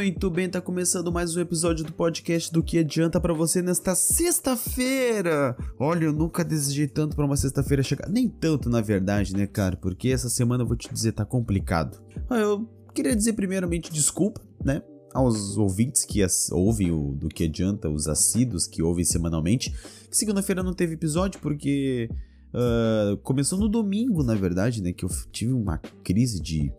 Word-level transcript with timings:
Muito 0.00 0.30
bem, 0.30 0.48
tá 0.48 0.62
começando 0.62 1.12
mais 1.12 1.36
um 1.36 1.40
episódio 1.40 1.84
do 1.84 1.92
podcast 1.92 2.50
do 2.50 2.62
que 2.62 2.78
adianta 2.78 3.20
para 3.20 3.34
você 3.34 3.60
nesta 3.60 3.94
sexta-feira. 3.94 5.54
Olha, 5.78 6.06
eu 6.06 6.12
nunca 6.14 6.42
desejei 6.42 6.88
tanto 6.88 7.14
para 7.14 7.26
uma 7.26 7.36
sexta-feira 7.36 7.82
chegar, 7.82 8.08
nem 8.08 8.26
tanto 8.26 8.70
na 8.70 8.80
verdade, 8.80 9.36
né, 9.36 9.46
cara? 9.46 9.76
Porque 9.76 10.08
essa 10.08 10.30
semana 10.30 10.62
eu 10.62 10.66
vou 10.66 10.74
te 10.74 10.90
dizer 10.90 11.12
tá 11.12 11.22
complicado. 11.22 12.02
Ah, 12.30 12.38
eu 12.38 12.66
queria 12.94 13.14
dizer 13.14 13.34
primeiramente 13.34 13.92
desculpa, 13.92 14.40
né? 14.64 14.82
Aos 15.12 15.58
ouvintes 15.58 16.06
que 16.06 16.24
ouvem 16.50 16.90
o 16.90 17.12
do 17.12 17.28
que 17.28 17.44
adianta, 17.44 17.90
os 17.90 18.08
assíduos 18.08 18.66
que 18.66 18.82
ouvem 18.82 19.04
semanalmente, 19.04 19.70
segunda-feira 20.10 20.62
não 20.62 20.72
teve 20.72 20.94
episódio 20.94 21.38
porque 21.42 22.08
uh, 22.54 23.18
começou 23.18 23.58
no 23.58 23.68
domingo, 23.68 24.22
na 24.22 24.34
verdade, 24.34 24.82
né? 24.82 24.94
Que 24.94 25.04
eu 25.04 25.10
tive 25.30 25.52
uma 25.52 25.76
crise 26.02 26.40
de 26.40 26.72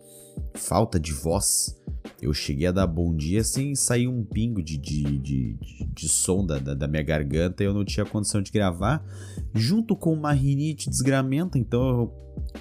falta 0.55 0.99
de 0.99 1.13
voz 1.13 1.79
eu 2.21 2.33
cheguei 2.33 2.67
a 2.67 2.71
dar 2.71 2.85
bom 2.85 3.15
dia 3.15 3.43
sem 3.43 3.73
sair 3.73 4.07
um 4.07 4.23
pingo 4.23 4.61
de, 4.61 4.77
de, 4.77 5.03
de, 5.03 5.53
de, 5.53 5.85
de 5.91 6.07
som 6.07 6.45
da, 6.45 6.59
da, 6.59 6.87
minha 6.87 7.01
garganta. 7.01 7.63
Eu 7.63 7.73
não 7.73 7.83
tinha 7.83 8.05
condição 8.05 8.41
de 8.41 8.51
gravar. 8.51 9.03
Junto 9.55 9.95
com 9.95 10.13
uma 10.13 10.31
rinite 10.31 10.87
desgramenta, 10.87 11.57
então 11.57 11.81
eu, 11.81 12.13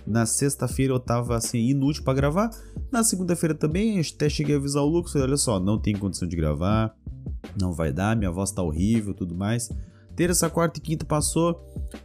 na 0.06 0.24
sexta-feira 0.24 0.94
eu 0.94 0.98
tava 0.98 1.36
assim, 1.36 1.58
inútil 1.58 2.02
para 2.02 2.14
gravar. 2.14 2.50
Na 2.90 3.04
segunda-feira 3.04 3.54
também, 3.54 4.00
até 4.00 4.30
cheguei 4.30 4.54
a 4.54 4.58
avisar 4.58 4.82
o 4.82 4.88
Lucas: 4.88 5.14
olha 5.14 5.36
só, 5.36 5.60
não 5.60 5.78
tem 5.78 5.94
condição 5.94 6.26
de 6.26 6.36
gravar, 6.36 6.96
não 7.60 7.72
vai 7.72 7.92
dar, 7.92 8.16
minha 8.16 8.30
voz 8.30 8.50
tá 8.50 8.62
horrível 8.62 9.12
tudo 9.12 9.34
mais. 9.34 9.68
Terça, 10.16 10.50
quarta 10.50 10.78
e 10.78 10.82
quinta 10.82 11.04
passou, 11.04 11.62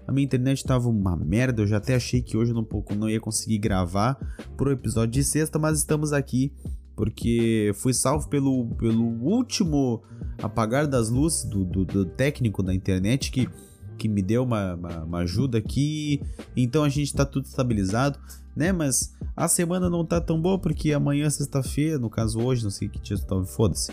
a 0.07 0.11
minha 0.11 0.25
internet 0.25 0.63
tava 0.63 0.87
uma 0.87 1.17
merda, 1.17 1.61
eu 1.61 1.67
já 1.67 1.77
até 1.77 1.95
achei 1.95 2.21
que 2.21 2.37
hoje 2.37 2.53
não, 2.53 2.65
não 2.97 3.09
ia 3.09 3.19
conseguir 3.19 3.57
gravar 3.57 4.15
pro 4.55 4.71
episódio 4.71 5.11
de 5.11 5.23
sexta, 5.23 5.57
mas 5.57 5.79
estamos 5.79 6.13
aqui 6.13 6.53
porque 6.95 7.71
fui 7.75 7.93
salvo 7.93 8.29
pelo, 8.29 8.67
pelo 8.75 9.03
último 9.03 10.01
apagar 10.41 10.87
das 10.87 11.09
luzes 11.09 11.43
do, 11.43 11.65
do, 11.65 11.85
do 11.85 12.05
técnico 12.05 12.63
da 12.63 12.73
internet 12.73 13.31
que, 13.31 13.49
que 13.97 14.07
me 14.07 14.21
deu 14.21 14.43
uma, 14.43 14.75
uma, 14.75 15.03
uma, 15.03 15.17
ajuda 15.19 15.57
aqui. 15.57 16.21
Então 16.55 16.83
a 16.83 16.89
gente 16.89 17.13
tá 17.13 17.25
tudo 17.25 17.45
estabilizado, 17.45 18.17
né? 18.55 18.71
Mas 18.71 19.13
a 19.35 19.47
semana 19.47 19.89
não 19.89 20.05
tá 20.05 20.21
tão 20.21 20.41
boa 20.41 20.57
porque 20.57 20.93
amanhã, 20.93 21.29
sexta-feira, 21.29 21.99
no 21.99 22.09
caso 22.09 22.39
hoje, 22.39 22.63
não 22.63 22.71
sei 22.71 22.87
que 22.87 22.99
dia 22.99 23.17
tá, 23.17 23.43
foda-se. 23.43 23.91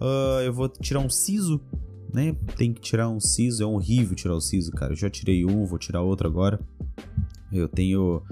Uh, 0.00 0.40
eu 0.44 0.52
vou 0.52 0.68
tirar 0.68 1.00
um 1.00 1.10
siso, 1.10 1.60
né? 2.12 2.36
Tem 2.56 2.72
que 2.72 2.80
tirar 2.80 3.08
um 3.08 3.18
siso, 3.18 3.62
é 3.62 3.66
horrível 3.66 4.14
tirar 4.14 4.34
o 4.34 4.40
siso, 4.40 4.70
cara. 4.70 4.92
Eu 4.92 4.96
já 4.96 5.10
tirei 5.10 5.44
um, 5.44 5.64
vou 5.64 5.78
tirar 5.78 6.02
outro 6.02 6.28
agora. 6.28 6.60
Eu 7.52 7.68
tenho 7.68 8.22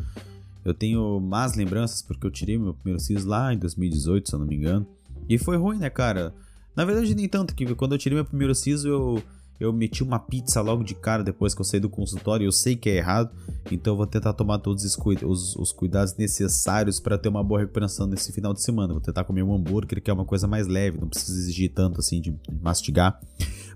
eu 0.64 0.72
tenho 0.72 1.20
más 1.20 1.54
lembranças 1.54 2.02
porque 2.02 2.26
eu 2.26 2.30
tirei 2.30 2.58
meu 2.58 2.74
primeiro 2.74 3.00
siso 3.00 3.28
lá 3.28 3.52
em 3.52 3.58
2018, 3.58 4.28
se 4.28 4.34
eu 4.34 4.38
não 4.38 4.46
me 4.46 4.56
engano. 4.56 4.86
E 5.28 5.38
foi 5.38 5.56
ruim, 5.56 5.78
né, 5.78 5.90
cara? 5.90 6.34
Na 6.74 6.84
verdade, 6.84 7.14
nem 7.14 7.28
tanto, 7.28 7.54
que 7.54 7.74
quando 7.74 7.92
eu 7.92 7.98
tirei 7.98 8.16
meu 8.16 8.24
primeiro 8.24 8.54
siso, 8.54 8.88
eu, 8.88 9.22
eu 9.60 9.72
meti 9.72 10.02
uma 10.02 10.18
pizza 10.18 10.60
logo 10.60 10.82
de 10.82 10.94
cara 10.94 11.22
depois 11.22 11.54
que 11.54 11.60
eu 11.60 11.64
saí 11.64 11.80
do 11.80 11.88
consultório. 11.88 12.46
Eu 12.46 12.52
sei 12.52 12.76
que 12.76 12.88
é 12.88 12.96
errado, 12.96 13.30
então 13.70 13.92
eu 13.92 13.96
vou 13.96 14.06
tentar 14.06 14.32
tomar 14.32 14.58
todos 14.58 14.84
os, 14.84 14.96
os, 15.22 15.56
os 15.56 15.72
cuidados 15.72 16.16
necessários 16.16 16.98
para 16.98 17.18
ter 17.18 17.28
uma 17.28 17.44
boa 17.44 17.60
recuperação 17.60 18.06
nesse 18.06 18.32
final 18.32 18.54
de 18.54 18.62
semana. 18.62 18.94
Vou 18.94 19.02
tentar 19.02 19.24
comer 19.24 19.42
um 19.42 19.54
hambúrguer, 19.54 20.02
que 20.02 20.10
é 20.10 20.14
uma 20.14 20.24
coisa 20.24 20.46
mais 20.46 20.66
leve, 20.66 20.98
não 20.98 21.08
precisa 21.08 21.38
exigir 21.38 21.72
tanto 21.72 22.00
assim 22.00 22.20
de, 22.20 22.30
de 22.30 22.60
mastigar. 22.62 23.20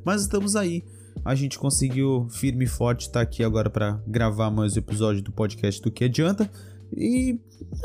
Mas 0.04 0.22
estamos 0.22 0.56
aí. 0.56 0.82
A 1.24 1.34
gente 1.34 1.58
conseguiu 1.58 2.28
firme 2.30 2.64
e 2.64 2.68
forte 2.68 3.02
estar 3.02 3.14
tá 3.14 3.20
aqui 3.20 3.42
agora 3.42 3.68
para 3.68 4.00
gravar 4.06 4.50
mais 4.50 4.76
um 4.76 4.78
episódio 4.78 5.22
do 5.22 5.32
podcast 5.32 5.82
do 5.82 5.90
que 5.90 6.04
adianta. 6.04 6.50
E 6.94 7.38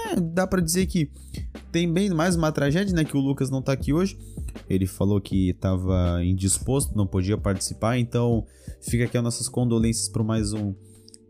é, 0.07 0.19
dá 0.19 0.45
para 0.45 0.61
dizer 0.61 0.85
que 0.85 1.09
tem 1.71 1.91
bem 1.91 2.09
mais 2.09 2.35
uma 2.35 2.51
tragédia, 2.51 2.93
né? 2.95 3.03
Que 3.03 3.15
o 3.15 3.21
Lucas 3.21 3.49
não 3.49 3.61
tá 3.61 3.71
aqui 3.71 3.93
hoje. 3.93 4.17
Ele 4.69 4.85
falou 4.85 5.19
que 5.21 5.49
estava 5.49 6.23
indisposto, 6.23 6.95
não 6.95 7.07
podia 7.07 7.37
participar, 7.37 7.97
então 7.97 8.45
fica 8.81 9.05
aqui 9.05 9.17
as 9.17 9.23
nossas 9.23 9.47
condolências 9.47 10.09
para 10.09 10.23
mais 10.23 10.53
um 10.53 10.73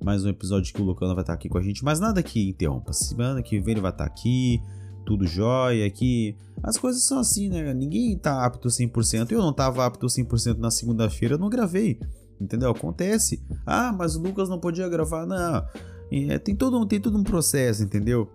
mais 0.03 0.25
um 0.25 0.29
episódio 0.29 0.73
que 0.73 0.81
o 0.81 0.84
Lucas 0.85 1.09
vai 1.09 1.22
estar 1.22 1.34
aqui 1.34 1.47
com 1.47 1.59
a 1.59 1.62
gente. 1.62 1.84
Mas 1.84 2.00
nada 2.00 2.23
que 2.23 2.50
interrompa. 2.50 2.91
Semana 2.91 3.44
que 3.44 3.59
vem 3.59 3.73
ele 3.73 3.81
vai 3.81 3.91
estar 3.91 4.06
aqui, 4.06 4.59
tudo 5.06 5.28
jóia 5.28 5.85
aqui. 5.85 6.35
As 6.63 6.78
coisas 6.78 7.03
são 7.03 7.19
assim, 7.19 7.50
né? 7.50 7.73
Ninguém 7.73 8.17
tá 8.17 8.44
apto 8.44 8.67
100%. 8.67 9.31
Eu 9.31 9.41
não 9.41 9.53
tava 9.53 9.85
apto 9.85 10.07
100% 10.07 10.57
na 10.57 10.72
segunda-feira, 10.72 11.35
eu 11.35 11.40
não 11.40 11.50
gravei. 11.50 12.00
Entendeu? 12.40 12.72
Acontece. 12.72 13.44
Ah, 13.66 13.94
mas 13.96 14.16
o 14.16 14.22
Lucas 14.22 14.50
não 14.50 14.59
podia 14.59 14.90
gravar. 14.90 15.28
Não. 15.28 15.63
É, 16.11 16.38
tem, 16.38 16.53
todo, 16.53 16.85
tem 16.85 16.99
todo 16.99 17.17
um 17.17 17.23
processo, 17.23 17.83
entendeu? 17.83 18.29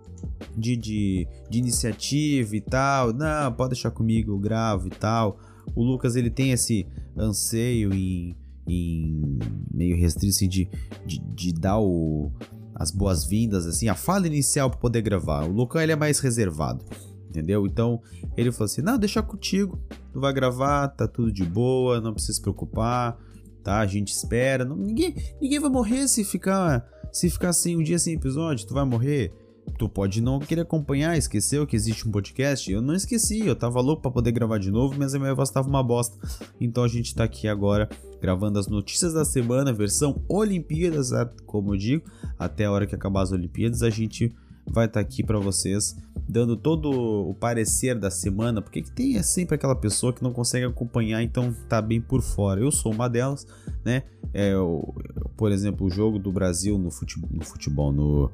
De, 0.57 0.75
de, 0.75 1.27
de 1.47 1.59
iniciativa 1.59 2.55
e 2.55 2.61
tal. 2.61 3.13
Não, 3.13 3.53
pode 3.53 3.71
deixar 3.71 3.91
comigo, 3.91 4.31
eu 4.31 4.39
gravo 4.39 4.87
e 4.87 4.89
tal. 4.89 5.39
O 5.75 5.83
Lucas 5.83 6.15
ele 6.15 6.31
tem 6.31 6.51
esse 6.51 6.87
anseio 7.15 7.93
em, 7.93 8.35
em 8.67 9.37
meio 9.71 9.95
restrito 9.95 10.35
assim, 10.35 10.49
de, 10.49 10.69
de, 11.05 11.19
de 11.19 11.53
dar 11.53 11.79
o, 11.79 12.31
as 12.73 12.89
boas-vindas, 12.89 13.67
assim, 13.67 13.87
a 13.87 13.95
fala 13.95 14.25
inicial 14.25 14.69
para 14.71 14.79
poder 14.79 15.01
gravar. 15.01 15.45
O 15.45 15.51
Lucas 15.51 15.83
ele 15.83 15.91
é 15.91 15.95
mais 15.95 16.19
reservado, 16.19 16.83
entendeu? 17.29 17.67
Então 17.67 18.01
ele 18.35 18.51
falou 18.51 18.65
assim: 18.65 18.81
Não, 18.81 18.97
deixa 18.97 19.21
contigo, 19.21 19.79
tu 20.11 20.19
vai 20.19 20.33
gravar, 20.33 20.87
tá 20.87 21.07
tudo 21.07 21.31
de 21.31 21.43
boa, 21.43 22.01
não 22.01 22.13
precisa 22.13 22.33
se 22.33 22.41
preocupar, 22.41 23.17
tá? 23.63 23.79
A 23.79 23.85
gente 23.85 24.09
espera. 24.09 24.65
Não, 24.65 24.75
ninguém, 24.75 25.15
ninguém 25.39 25.59
vai 25.59 25.69
morrer 25.69 26.07
se 26.07 26.23
ficar 26.23 26.87
se 27.17 27.31
ficar 27.31 27.51
sem 27.51 27.75
um 27.75 27.81
dia 27.81 27.97
sem 27.97 28.13
episódio, 28.13 28.67
tu 28.67 28.75
vai 28.75 28.85
morrer. 28.85 29.33
Tu 29.77 29.89
pode 29.89 30.21
não 30.21 30.39
querer 30.39 30.61
acompanhar, 30.61 31.17
esqueceu 31.17 31.65
que 31.65 31.75
existe 31.75 32.07
um 32.07 32.11
podcast. 32.11 32.71
Eu 32.71 32.79
não 32.79 32.93
esqueci, 32.93 33.45
eu 33.45 33.55
tava 33.55 33.81
louco 33.81 34.03
para 34.03 34.11
poder 34.11 34.31
gravar 34.31 34.59
de 34.59 34.69
novo, 34.69 34.95
mas 34.97 35.15
a 35.15 35.19
minha 35.19 35.33
voz 35.33 35.49
tava 35.49 35.67
uma 35.67 35.81
bosta. 35.81 36.15
Então 36.61 36.83
a 36.83 36.87
gente 36.87 37.15
tá 37.15 37.23
aqui 37.23 37.47
agora 37.47 37.89
gravando 38.21 38.59
as 38.59 38.67
notícias 38.67 39.13
da 39.13 39.25
semana, 39.25 39.73
versão 39.73 40.23
Olimpíadas, 40.29 41.09
como 41.47 41.73
eu 41.73 41.77
digo, 41.77 42.05
até 42.37 42.65
a 42.65 42.71
hora 42.71 42.85
que 42.85 42.93
acabar 42.93 43.23
as 43.23 43.31
Olimpíadas, 43.31 43.81
a 43.81 43.89
gente 43.89 44.31
vai 44.67 44.85
estar 44.85 45.01
tá 45.01 45.05
aqui 45.05 45.23
para 45.23 45.39
vocês 45.39 45.95
dando 46.27 46.57
todo 46.57 46.91
o 46.91 47.33
parecer 47.33 47.97
da 47.97 48.11
semana, 48.11 48.61
porque 48.61 48.81
tem 48.81 49.17
é 49.17 49.23
sempre 49.23 49.55
aquela 49.55 49.75
pessoa 49.75 50.11
que 50.11 50.21
não 50.21 50.33
consegue 50.33 50.65
acompanhar, 50.65 51.23
então 51.23 51.55
tá 51.69 51.81
bem 51.81 52.01
por 52.01 52.21
fora. 52.21 52.59
Eu 52.59 52.71
sou 52.71 52.91
uma 52.91 53.07
delas, 53.07 53.47
né? 53.85 54.03
É, 54.33 54.57
o, 54.57 54.93
por 55.37 55.51
exemplo, 55.51 55.87
o 55.87 55.89
jogo 55.89 56.19
do 56.19 56.31
Brasil 56.31 56.77
no 56.77 56.91
futebol, 56.91 57.29
no, 57.31 57.45
futebol, 57.45 57.91
no, 57.93 58.31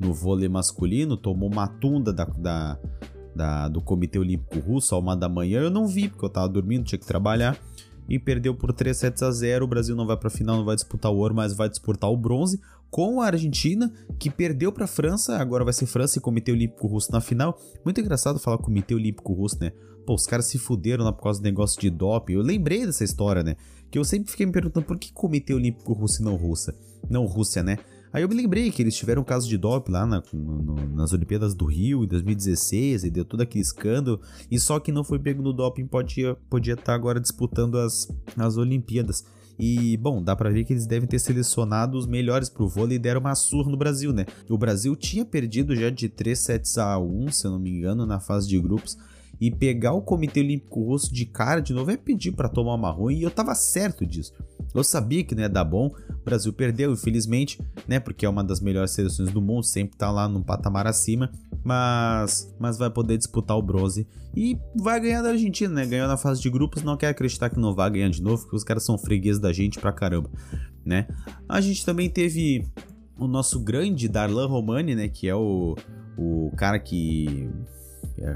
no 0.00 0.12
vôlei 0.12 0.48
masculino 0.48 1.16
tomou 1.16 1.50
uma 1.50 1.68
tunda 1.68 2.12
da, 2.12 2.24
da, 2.24 2.78
da, 3.34 3.68
do 3.68 3.80
Comitê 3.80 4.18
Olímpico 4.18 4.58
Russo 4.58 4.94
a 4.94 4.98
uma 4.98 5.16
da 5.16 5.28
manhã. 5.28 5.60
Eu 5.60 5.70
não 5.70 5.86
vi, 5.86 6.08
porque 6.08 6.24
eu 6.24 6.30
tava 6.30 6.48
dormindo, 6.48 6.84
tinha 6.84 6.98
que 6.98 7.06
trabalhar 7.06 7.56
e 8.08 8.18
perdeu 8.18 8.54
por 8.54 8.72
3 8.72 8.96
sets 8.96 9.22
a 9.22 9.30
0. 9.30 9.64
O 9.64 9.68
Brasil 9.68 9.94
não 9.94 10.06
vai 10.06 10.16
para 10.16 10.28
a 10.28 10.30
final, 10.30 10.56
não 10.56 10.64
vai 10.64 10.74
disputar 10.74 11.12
o 11.12 11.16
ouro, 11.16 11.34
mas 11.34 11.52
vai 11.52 11.68
disputar 11.68 12.10
o 12.10 12.16
bronze 12.16 12.60
com 12.90 13.20
a 13.20 13.26
Argentina, 13.26 13.92
que 14.18 14.30
perdeu 14.30 14.72
para 14.72 14.84
a 14.84 14.88
França, 14.88 15.36
agora 15.36 15.64
vai 15.64 15.72
ser 15.72 15.86
França 15.86 16.18
e 16.18 16.22
Comitê 16.22 16.52
Olímpico 16.52 16.86
Russo 16.86 17.12
na 17.12 17.20
final. 17.20 17.58
Muito 17.84 18.00
engraçado 18.00 18.38
falar 18.38 18.58
Comitê 18.58 18.94
Olímpico 18.94 19.32
Russo, 19.32 19.58
né? 19.60 19.72
Pô, 20.06 20.14
os 20.14 20.26
caras 20.26 20.46
se 20.46 20.58
fuderam 20.58 21.04
lá 21.04 21.12
por 21.12 21.22
causa 21.22 21.40
do 21.40 21.44
negócio 21.44 21.78
de 21.78 21.90
doping. 21.90 22.32
Eu 22.32 22.42
lembrei 22.42 22.86
dessa 22.86 23.04
história, 23.04 23.42
né? 23.42 23.56
Que 23.90 23.98
eu 23.98 24.04
sempre 24.04 24.30
fiquei 24.30 24.46
me 24.46 24.52
perguntando 24.52 24.86
por 24.86 24.98
que 24.98 25.12
Comitê 25.12 25.52
Olímpico 25.52 25.92
Russo 25.92 26.22
e 26.22 26.24
não 26.24 26.34
Rússia? 26.34 26.74
Não 27.10 27.26
Rússia, 27.26 27.62
né? 27.62 27.78
Aí 28.12 28.22
eu 28.22 28.28
me 28.28 28.34
lembrei 28.34 28.70
que 28.70 28.82
eles 28.82 28.96
tiveram 28.96 29.22
um 29.22 29.24
caso 29.24 29.48
de 29.48 29.58
doping 29.58 29.92
lá 29.92 30.06
na, 30.06 30.22
no, 30.32 30.74
nas 30.94 31.12
Olimpíadas 31.12 31.54
do 31.54 31.66
Rio 31.66 32.04
em 32.04 32.06
2016 32.06 33.04
e 33.04 33.10
deu 33.10 33.24
todo 33.24 33.40
aquele 33.40 33.62
escândalo. 33.62 34.20
E 34.50 34.58
só 34.58 34.80
que 34.80 34.92
não 34.92 35.04
foi 35.04 35.18
pego 35.18 35.42
no 35.42 35.52
doping 35.52 35.86
podia 35.86 36.30
estar 36.30 36.42
podia 36.48 36.76
tá 36.76 36.94
agora 36.94 37.20
disputando 37.20 37.78
as, 37.78 38.08
as 38.36 38.56
Olimpíadas. 38.56 39.24
E, 39.58 39.96
bom, 39.96 40.22
dá 40.22 40.36
pra 40.36 40.50
ver 40.50 40.64
que 40.64 40.72
eles 40.72 40.86
devem 40.86 41.08
ter 41.08 41.18
selecionado 41.18 41.98
os 41.98 42.06
melhores 42.06 42.48
pro 42.48 42.68
vôlei 42.68 42.96
e 42.96 42.98
deram 42.98 43.20
uma 43.20 43.34
surra 43.34 43.68
no 43.68 43.76
Brasil, 43.76 44.12
né? 44.12 44.24
O 44.48 44.56
Brasil 44.56 44.94
tinha 44.94 45.24
perdido 45.24 45.74
já 45.74 45.90
de 45.90 46.08
3 46.08 46.38
sets 46.38 46.78
a 46.78 46.96
1, 46.96 47.32
se 47.32 47.44
eu 47.44 47.50
não 47.50 47.58
me 47.58 47.70
engano, 47.70 48.06
na 48.06 48.20
fase 48.20 48.48
de 48.48 48.58
grupos. 48.60 48.96
E 49.40 49.50
pegar 49.50 49.92
o 49.92 50.02
Comitê 50.02 50.40
Olímpico 50.40 50.82
Russo 50.82 51.12
de 51.12 51.24
cara 51.24 51.60
de 51.60 51.72
novo 51.72 51.90
é 51.90 51.96
pedir 51.96 52.32
para 52.32 52.48
tomar 52.48 52.74
uma 52.74 52.90
ruim 52.90 53.18
e 53.18 53.22
eu 53.22 53.30
tava 53.30 53.54
certo 53.54 54.04
disso. 54.04 54.32
Eu 54.74 54.84
sabia 54.84 55.24
que 55.24 55.34
não 55.34 55.42
ia 55.42 55.48
dar 55.48 55.64
bom, 55.64 55.90
o 56.10 56.24
Brasil 56.24 56.52
perdeu, 56.52 56.92
infelizmente, 56.92 57.58
né? 57.86 57.98
Porque 57.98 58.26
é 58.26 58.28
uma 58.28 58.44
das 58.44 58.60
melhores 58.60 58.90
seleções 58.90 59.30
do 59.30 59.40
mundo, 59.40 59.64
sempre 59.64 59.96
tá 59.96 60.10
lá 60.10 60.28
num 60.28 60.42
patamar 60.42 60.86
acima, 60.86 61.30
mas, 61.64 62.54
mas 62.58 62.76
vai 62.76 62.90
poder 62.90 63.16
disputar 63.16 63.56
o 63.56 63.62
bronze 63.62 64.06
e 64.36 64.58
vai 64.76 65.00
ganhar 65.00 65.22
da 65.22 65.30
Argentina, 65.30 65.72
né? 65.72 65.86
Ganhou 65.86 66.06
na 66.06 66.16
fase 66.16 66.40
de 66.42 66.50
grupos, 66.50 66.82
não 66.82 66.96
quer 66.96 67.08
acreditar 67.08 67.48
que 67.48 67.58
não 67.58 67.74
vai 67.74 67.90
ganhar 67.90 68.10
de 68.10 68.22
novo, 68.22 68.42
porque 68.42 68.56
os 68.56 68.64
caras 68.64 68.84
são 68.84 68.98
fregueses 68.98 69.40
da 69.40 69.52
gente 69.52 69.78
pra 69.78 69.92
caramba, 69.92 70.30
né? 70.84 71.08
A 71.48 71.60
gente 71.60 71.84
também 71.84 72.10
teve 72.10 72.66
o 73.18 73.26
nosso 73.26 73.58
grande 73.60 74.08
Darlan 74.08 74.46
Romani, 74.46 74.94
né? 74.94 75.08
Que 75.08 75.28
é 75.28 75.34
o, 75.34 75.74
o 76.16 76.52
cara 76.56 76.78
que 76.78 77.50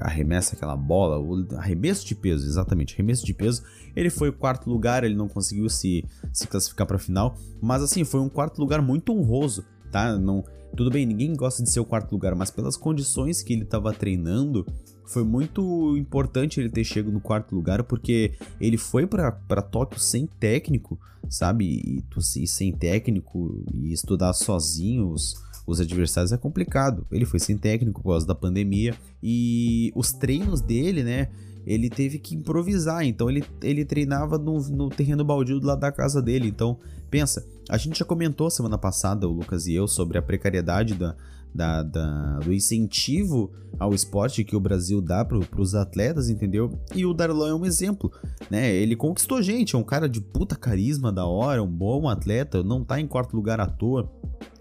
arremessa 0.00 0.54
aquela 0.54 0.76
bola, 0.76 1.18
o 1.18 1.46
arremesso 1.56 2.06
de 2.06 2.14
peso, 2.14 2.46
exatamente, 2.46 2.94
arremesso 2.94 3.24
de 3.24 3.34
peso. 3.34 3.62
Ele 3.94 4.10
foi 4.10 4.28
o 4.28 4.32
quarto 4.32 4.68
lugar, 4.68 5.04
ele 5.04 5.14
não 5.14 5.28
conseguiu 5.28 5.68
se, 5.68 6.04
se 6.32 6.46
classificar 6.46 6.86
para 6.86 6.96
a 6.96 7.00
final, 7.00 7.36
mas 7.60 7.82
assim, 7.82 8.04
foi 8.04 8.20
um 8.20 8.28
quarto 8.28 8.58
lugar 8.58 8.80
muito 8.80 9.12
honroso, 9.12 9.64
tá? 9.90 10.16
Não, 10.18 10.44
tudo 10.76 10.90
bem, 10.90 11.04
ninguém 11.04 11.34
gosta 11.34 11.62
de 11.62 11.70
ser 11.70 11.80
o 11.80 11.84
quarto 11.84 12.12
lugar, 12.12 12.34
mas 12.34 12.50
pelas 12.50 12.76
condições 12.76 13.42
que 13.42 13.52
ele 13.52 13.62
estava 13.62 13.92
treinando, 13.92 14.66
foi 15.04 15.22
muito 15.22 15.96
importante 15.96 16.58
ele 16.58 16.70
ter 16.70 16.84
chegado 16.84 17.12
no 17.12 17.20
quarto 17.20 17.54
lugar, 17.54 17.84
porque 17.84 18.32
ele 18.58 18.78
foi 18.78 19.06
para 19.06 19.62
Tóquio 19.62 20.00
sem 20.00 20.26
técnico, 20.26 20.98
sabe? 21.28 21.64
E, 21.66 22.04
e 22.42 22.46
sem 22.46 22.72
técnico 22.72 23.62
e 23.74 23.92
estudar 23.92 24.32
sozinho 24.32 25.10
os, 25.10 25.34
os 25.66 25.80
adversários 25.80 26.32
é 26.32 26.36
complicado. 26.36 27.06
Ele 27.10 27.24
foi 27.24 27.38
sem 27.38 27.56
técnico 27.56 28.02
por 28.02 28.10
causa 28.10 28.26
da 28.26 28.34
pandemia 28.34 28.94
e 29.22 29.92
os 29.94 30.12
treinos 30.12 30.60
dele, 30.60 31.02
né? 31.02 31.28
Ele 31.64 31.88
teve 31.88 32.18
que 32.18 32.34
improvisar, 32.34 33.04
então 33.04 33.30
ele, 33.30 33.44
ele 33.62 33.84
treinava 33.84 34.36
no, 34.36 34.58
no 34.68 34.88
terreno 34.88 35.24
baldio 35.24 35.60
do 35.60 35.66
lado 35.66 35.80
da 35.80 35.92
casa 35.92 36.20
dele. 36.20 36.48
Então, 36.48 36.78
pensa, 37.08 37.46
a 37.68 37.78
gente 37.78 38.00
já 38.00 38.04
comentou 38.04 38.50
semana 38.50 38.76
passada, 38.76 39.28
o 39.28 39.32
Lucas 39.32 39.66
e 39.68 39.74
eu, 39.74 39.86
sobre 39.86 40.18
a 40.18 40.22
precariedade 40.22 40.94
da, 40.94 41.14
da, 41.54 41.82
da, 41.82 42.38
do 42.40 42.52
incentivo 42.52 43.52
ao 43.78 43.94
esporte 43.94 44.44
que 44.44 44.56
o 44.56 44.60
Brasil 44.60 45.00
dá 45.00 45.24
para 45.24 45.38
os 45.56 45.74
atletas, 45.74 46.28
entendeu? 46.28 46.78
E 46.94 47.04
o 47.04 47.12
Darlan 47.14 47.50
é 47.50 47.54
um 47.54 47.64
exemplo, 47.64 48.10
né? 48.50 48.74
Ele 48.74 48.96
conquistou 48.96 49.42
gente, 49.42 49.74
é 49.74 49.78
um 49.78 49.84
cara 49.84 50.08
de 50.08 50.20
puta 50.20 50.56
carisma 50.56 51.12
da 51.12 51.26
hora, 51.26 51.62
um 51.62 51.70
bom 51.70 52.08
atleta, 52.08 52.62
não 52.62 52.84
tá 52.84 53.00
em 53.00 53.06
quarto 53.06 53.36
lugar 53.36 53.60
à 53.60 53.66
toa. 53.66 54.10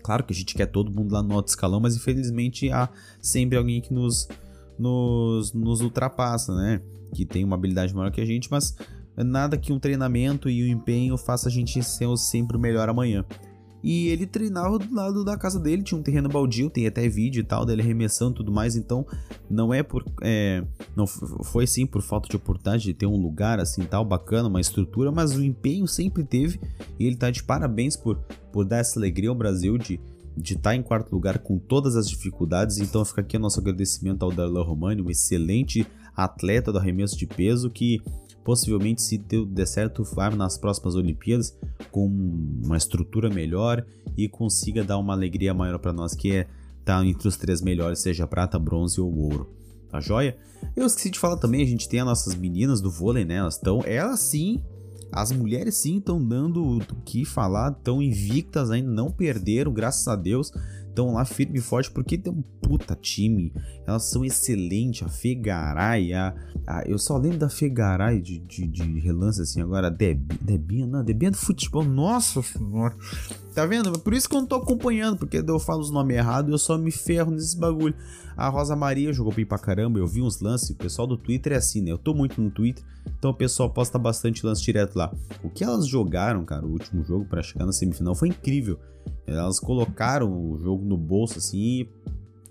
Claro 0.04 0.24
que 0.24 0.34
a 0.34 0.36
gente 0.36 0.56
quer 0.56 0.68
todo 0.68 0.92
mundo 0.92 1.14
lá 1.14 1.22
no 1.22 1.34
alto 1.34 1.50
escalão, 1.50 1.80
mas 1.80 1.96
infelizmente 1.96 2.72
há 2.72 2.90
sempre 3.22 3.58
alguém 3.58 3.82
que 3.82 3.94
nos, 3.94 4.28
nos, 4.78 5.54
nos 5.54 5.82
ultrapassa, 5.82 6.56
né? 6.56 6.82
Que 7.14 7.26
tem 7.26 7.44
uma 7.44 7.56
habilidade 7.56 7.94
maior 7.94 8.12
que 8.12 8.22
a 8.22 8.26
gente, 8.26 8.50
mas 8.50 8.76
nada 9.18 9.58
que 9.58 9.74
um 9.74 9.80
treinamento 9.80 10.50
e 10.50 10.64
um 10.64 10.68
empenho 10.68 11.18
faça 11.18 11.50
a 11.50 11.52
gente 11.52 11.84
ser 11.84 12.08
sempre 12.18 12.58
o 12.58 12.60
melhor 12.60 12.90
amanhã. 12.90 13.26
E 13.84 14.08
ele 14.10 14.26
treinava 14.26 14.78
do 14.78 14.94
lado 14.94 15.24
da 15.24 15.38
casa 15.38 15.60
dele, 15.60 15.84
tinha 15.84 16.00
um 16.00 16.04
terreno 16.04 16.30
baldio, 16.30 16.70
tem 16.70 16.86
até 16.86 17.08
vídeo 17.08 17.42
e 17.42 17.44
tal, 17.44 17.66
dele 17.66 17.82
arremessando 17.82 18.32
e 18.32 18.36
tudo 18.36 18.52
mais. 18.52 18.76
Então, 18.76 19.06
não 19.50 19.74
é 19.74 19.82
por. 19.82 20.06
É, 20.22 20.64
não 20.96 21.08
foi 21.08 21.66
sim 21.66 21.86
por 21.86 22.02
falta 22.02 22.30
de 22.30 22.36
oportunidade 22.36 22.84
de 22.84 22.94
ter 22.94 23.06
um 23.06 23.18
lugar 23.18 23.60
assim 23.60 23.82
tal, 23.84 24.06
bacana, 24.06 24.48
uma 24.48 24.62
estrutura, 24.62 25.12
mas 25.12 25.36
o 25.36 25.44
empenho 25.44 25.88
sempre 25.88 26.24
teve. 26.24 26.60
E 27.00 27.06
ele 27.06 27.16
tá 27.16 27.32
de 27.32 27.44
parabéns 27.44 27.96
por, 27.96 28.18
por 28.52 28.66
dar 28.66 28.78
essa 28.78 29.00
alegria 29.00 29.30
ao 29.30 29.36
Brasil 29.36 29.78
de 29.78 30.00
de 30.36 30.54
estar 30.54 30.72
tá 30.72 30.76
em 30.76 30.82
quarto 30.82 31.12
lugar 31.12 31.40
com 31.40 31.58
todas 31.58 31.96
as 31.96 32.10
dificuldades. 32.10 32.78
Então 32.78 33.04
fica 33.04 33.22
aqui 33.22 33.38
o 33.38 33.40
nosso 33.40 33.60
agradecimento 33.60 34.24
ao 34.24 34.32
Darlan 34.32 34.64
Romani, 34.64 35.02
um 35.02 35.10
excelente 35.10 35.86
atleta 36.16 36.72
do 36.72 36.78
arremesso 36.78 37.18
de 37.18 37.26
peso 37.26 37.70
que 37.70 38.02
possivelmente 38.44 39.02
se 39.02 39.18
der 39.18 39.66
certo 39.66 40.04
vai 40.04 40.34
nas 40.36 40.58
próximas 40.58 40.96
Olimpíadas 40.96 41.56
com 41.92 42.08
uma 42.08 42.78
estrutura 42.78 43.30
melhor 43.30 43.86
e 44.18 44.28
consiga 44.28 44.84
dar 44.84 44.98
uma 44.98 45.14
alegria 45.14 45.54
maior 45.54 45.80
para 45.80 45.94
nós 45.94 46.14
que 46.14 46.32
é 46.32 46.40
estar 46.80 47.00
tá 47.00 47.06
entre 47.06 47.28
os 47.28 47.38
três 47.38 47.62
melhores, 47.62 48.00
seja 48.00 48.28
prata, 48.28 48.58
bronze 48.58 49.00
ou 49.00 49.16
ouro. 49.16 49.50
Tá 49.90 50.00
joia? 50.00 50.38
Eu 50.76 50.86
esqueci 50.86 51.10
de 51.10 51.20
falar 51.20 51.38
também, 51.38 51.62
a 51.62 51.66
gente 51.66 51.90
tem 51.90 52.00
as 52.00 52.06
nossas 52.06 52.36
meninas 52.36 52.82
do 52.82 52.90
vôlei, 52.90 53.26
né? 53.26 53.36
Elas 53.36 53.56
estão, 53.56 53.82
elas 53.86 54.20
sim, 54.20 54.62
as 55.12 55.32
mulheres 55.32 55.76
sim 55.76 55.98
estão 55.98 56.24
dando 56.24 56.78
o 56.78 56.80
que 57.04 57.26
falar, 57.26 57.72
estão 57.72 58.02
invictas 58.02 58.72
ainda, 58.72 58.90
não 58.90 59.12
perderam, 59.12 59.74
graças 59.74 60.08
a 60.08 60.16
Deus 60.16 60.54
estão 60.92 61.14
lá 61.14 61.26
firme 61.26 61.58
e 61.58 61.62
forte 61.62 61.90
porque 61.90 62.18
tem 62.18 62.32
um 62.32 62.42
puta 62.62 62.96
time. 62.96 63.54
Elas 63.88 64.10
são 64.10 64.24
excelentes. 64.24 65.04
A 65.04 65.10
Fegaray, 65.10 66.14
a, 66.14 66.36
a, 66.68 66.84
eu 66.86 66.98
só 66.98 67.18
lembro 67.18 67.40
da 67.40 67.50
Fegaray 67.50 68.22
de, 68.22 68.40
de, 68.40 68.68
de 68.68 69.00
relance 69.00 69.42
assim. 69.42 69.62
Agora, 69.62 69.90
Deb, 69.90 70.32
Debinha, 70.42 70.86
não, 70.86 71.04
Debinha 71.04 71.32
do 71.32 71.38
futebol. 71.38 71.84
Nossa 71.84 72.42
senhora. 72.42 72.96
Tá 73.56 73.66
vendo? 73.66 73.92
Por 74.00 74.14
isso 74.14 74.30
que 74.30 74.36
eu 74.36 74.42
não 74.42 74.48
tô 74.48 74.56
acompanhando, 74.56 75.18
porque 75.18 75.44
eu 75.46 75.60
falo 75.60 75.82
os 75.82 75.92
nomes 75.92 76.16
errados 76.16 76.50
e 76.50 76.54
eu 76.54 76.58
só 76.58 76.78
me 76.78 76.92
ferro 76.92 77.32
nesses 77.32 77.54
bagulho. 77.54 77.96
A 78.38 78.48
Rosa 78.48 78.76
Maria 78.76 79.12
jogou 79.12 79.34
bem 79.34 79.46
pra 79.46 79.58
caramba, 79.58 80.00
eu 80.00 80.08
vi 80.08 80.22
uns 80.22 80.40
lances. 80.40 80.70
O 80.70 80.76
pessoal 80.76 81.06
do 81.06 81.18
Twitter 81.18 81.54
é 81.54 81.58
assim, 81.58 81.82
né? 81.82 81.92
Eu 81.92 81.98
tô 81.98 82.14
muito 82.14 82.42
no 82.42 82.50
Twitter, 82.50 82.84
então 83.18 83.32
o 83.32 83.34
pessoal 83.34 83.70
posta 83.70 84.00
bastante 84.00 84.46
lance 84.46 84.64
direto 84.64 84.96
lá. 84.96 85.14
O 85.44 85.50
que 85.50 85.64
elas 85.64 85.86
jogaram, 85.86 86.46
cara, 86.46 86.66
o 86.66 86.72
último 86.72 87.04
jogo 87.04 87.26
para 87.26 87.44
chegar 87.44 87.66
na 87.66 87.74
semifinal 87.74 88.16
foi 88.16 88.30
incrível. 88.30 88.80
Elas 89.26 89.60
colocaram 89.60 90.32
o 90.32 90.58
jogo 90.60 90.81
no 90.82 90.98
bolso 90.98 91.38
assim 91.38 91.88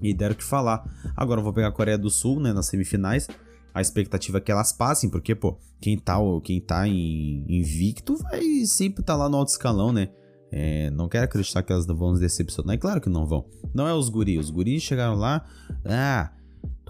e 0.00 0.14
deram 0.14 0.34
o 0.34 0.36
que 0.36 0.44
falar. 0.44 0.84
Agora 1.16 1.40
eu 1.40 1.44
vou 1.44 1.52
pegar 1.52 1.68
a 1.68 1.72
Coreia 1.72 1.98
do 1.98 2.10
Sul, 2.10 2.40
né, 2.40 2.52
nas 2.52 2.66
semifinais. 2.66 3.28
A 3.72 3.80
expectativa 3.80 4.38
é 4.38 4.40
que 4.40 4.50
elas 4.50 4.72
passem, 4.72 5.08
porque, 5.08 5.34
pô, 5.34 5.56
quem 5.80 5.96
tá, 5.98 6.16
quem 6.42 6.60
tá 6.60 6.88
em 6.88 7.44
invicto 7.48 8.16
vai 8.16 8.42
sempre 8.64 9.02
estar 9.02 9.12
tá 9.12 9.18
lá 9.18 9.28
no 9.28 9.36
alto 9.36 9.50
escalão, 9.50 9.92
né? 9.92 10.08
É, 10.52 10.90
não 10.90 11.08
quero 11.08 11.24
acreditar 11.24 11.62
que 11.62 11.72
elas 11.72 11.86
vão 11.86 12.10
nos 12.10 12.20
decepcionar. 12.20 12.74
É 12.74 12.78
claro 12.78 13.00
que 13.00 13.08
não 13.08 13.24
vão. 13.24 13.46
Não 13.72 13.86
é 13.86 13.94
os 13.94 14.08
guris. 14.08 14.46
Os 14.46 14.50
guris 14.50 14.82
chegaram 14.82 15.14
lá, 15.14 15.44
ah, 15.84 16.32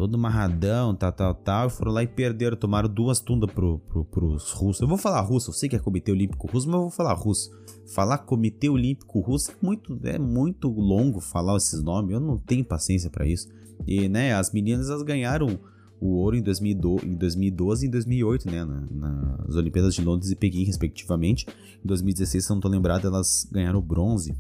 todo 0.01 0.17
marradão, 0.17 0.95
tal, 0.95 1.13
tal, 1.13 1.35
tal, 1.35 1.67
e 1.67 1.71
foram 1.71 1.93
lá 1.93 2.03
e 2.03 2.07
perderam, 2.07 2.57
tomaram 2.57 2.89
duas 2.89 3.21
tundas 3.21 3.53
pro, 3.53 3.79
pro, 3.81 4.03
pros 4.03 4.51
russos. 4.51 4.81
Eu 4.81 4.89
vou 4.89 4.97
falar 4.97 5.21
russo, 5.21 5.51
eu 5.51 5.55
sei 5.55 5.69
que 5.69 5.77
é 5.77 5.79
Comitê 5.79 6.11
Olímpico 6.11 6.47
Russo, 6.47 6.67
mas 6.69 6.77
eu 6.77 6.81
vou 6.81 6.91
falar 6.91 7.13
russo. 7.13 7.51
Falar 7.95 8.17
Comitê 8.17 8.71
Olímpico 8.71 9.21
Russo 9.21 9.51
é 9.51 9.55
muito, 9.61 10.01
é 10.05 10.19
muito 10.19 10.71
longo 10.71 11.21
falar 11.21 11.55
esses 11.59 11.83
nomes, 11.83 12.13
eu 12.13 12.21
não 12.21 12.39
tenho 12.39 12.65
paciência 12.65 13.11
para 13.11 13.27
isso. 13.27 13.51
E, 13.87 14.09
né, 14.09 14.33
as 14.33 14.53
meninas 14.53 14.89
elas 14.89 15.03
ganharam 15.03 15.61
o 16.01 16.15
ouro 16.15 16.35
em 16.35 16.41
2012, 16.41 17.07
em 17.07 17.15
2012 17.15 17.85
e 17.85 17.89
em 17.89 17.91
2008, 17.91 18.51
né, 18.51 18.65
na, 18.65 19.37
nas 19.45 19.55
Olimpíadas 19.55 19.95
de 19.95 20.03
Londres 20.03 20.31
e 20.31 20.35
Pequim, 20.35 20.65
respectivamente. 20.65 21.47
Em 21.85 21.87
2016, 21.87 22.43
se 22.43 22.51
eu 22.51 22.55
não 22.55 22.61
tô 22.63 22.69
lembrado, 22.69 23.07
elas 23.07 23.47
ganharam 23.53 23.81
o 23.81 23.83
bronze. 23.83 24.35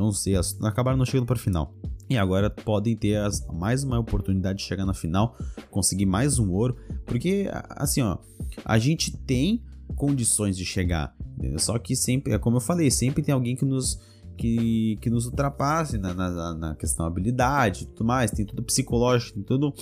Eu 0.00 0.06
não 0.06 0.12
sei, 0.12 0.34
elas 0.34 0.56
acabaram 0.62 0.96
não 0.96 1.04
chegando 1.04 1.26
para 1.26 1.36
final. 1.36 1.74
E 2.08 2.16
agora 2.16 2.48
podem 2.48 2.96
ter 2.96 3.16
as, 3.16 3.46
mais 3.52 3.84
uma 3.84 3.98
oportunidade 3.98 4.60
de 4.60 4.64
chegar 4.64 4.86
na 4.86 4.94
final, 4.94 5.36
conseguir 5.70 6.06
mais 6.06 6.38
um 6.38 6.50
ouro, 6.50 6.74
porque 7.04 7.50
assim, 7.68 8.00
ó, 8.00 8.16
a 8.64 8.78
gente 8.78 9.14
tem 9.18 9.62
condições 9.94 10.56
de 10.56 10.64
chegar, 10.64 11.14
só 11.58 11.78
que 11.78 11.94
sempre, 11.94 12.32
é 12.32 12.38
como 12.38 12.56
eu 12.56 12.60
falei, 12.60 12.90
sempre 12.90 13.22
tem 13.22 13.34
alguém 13.34 13.54
que 13.54 13.64
nos 13.64 14.00
que, 14.36 14.96
que 15.02 15.10
nos 15.10 15.26
ultrapasse 15.26 15.98
na, 15.98 16.14
na, 16.14 16.54
na 16.54 16.74
questão 16.74 17.04
habilidade 17.04 17.86
tudo 17.88 18.06
mais, 18.06 18.30
tem 18.30 18.46
tudo 18.46 18.62
psicológico, 18.62 19.34
tem 19.34 19.42
tudo, 19.42 19.72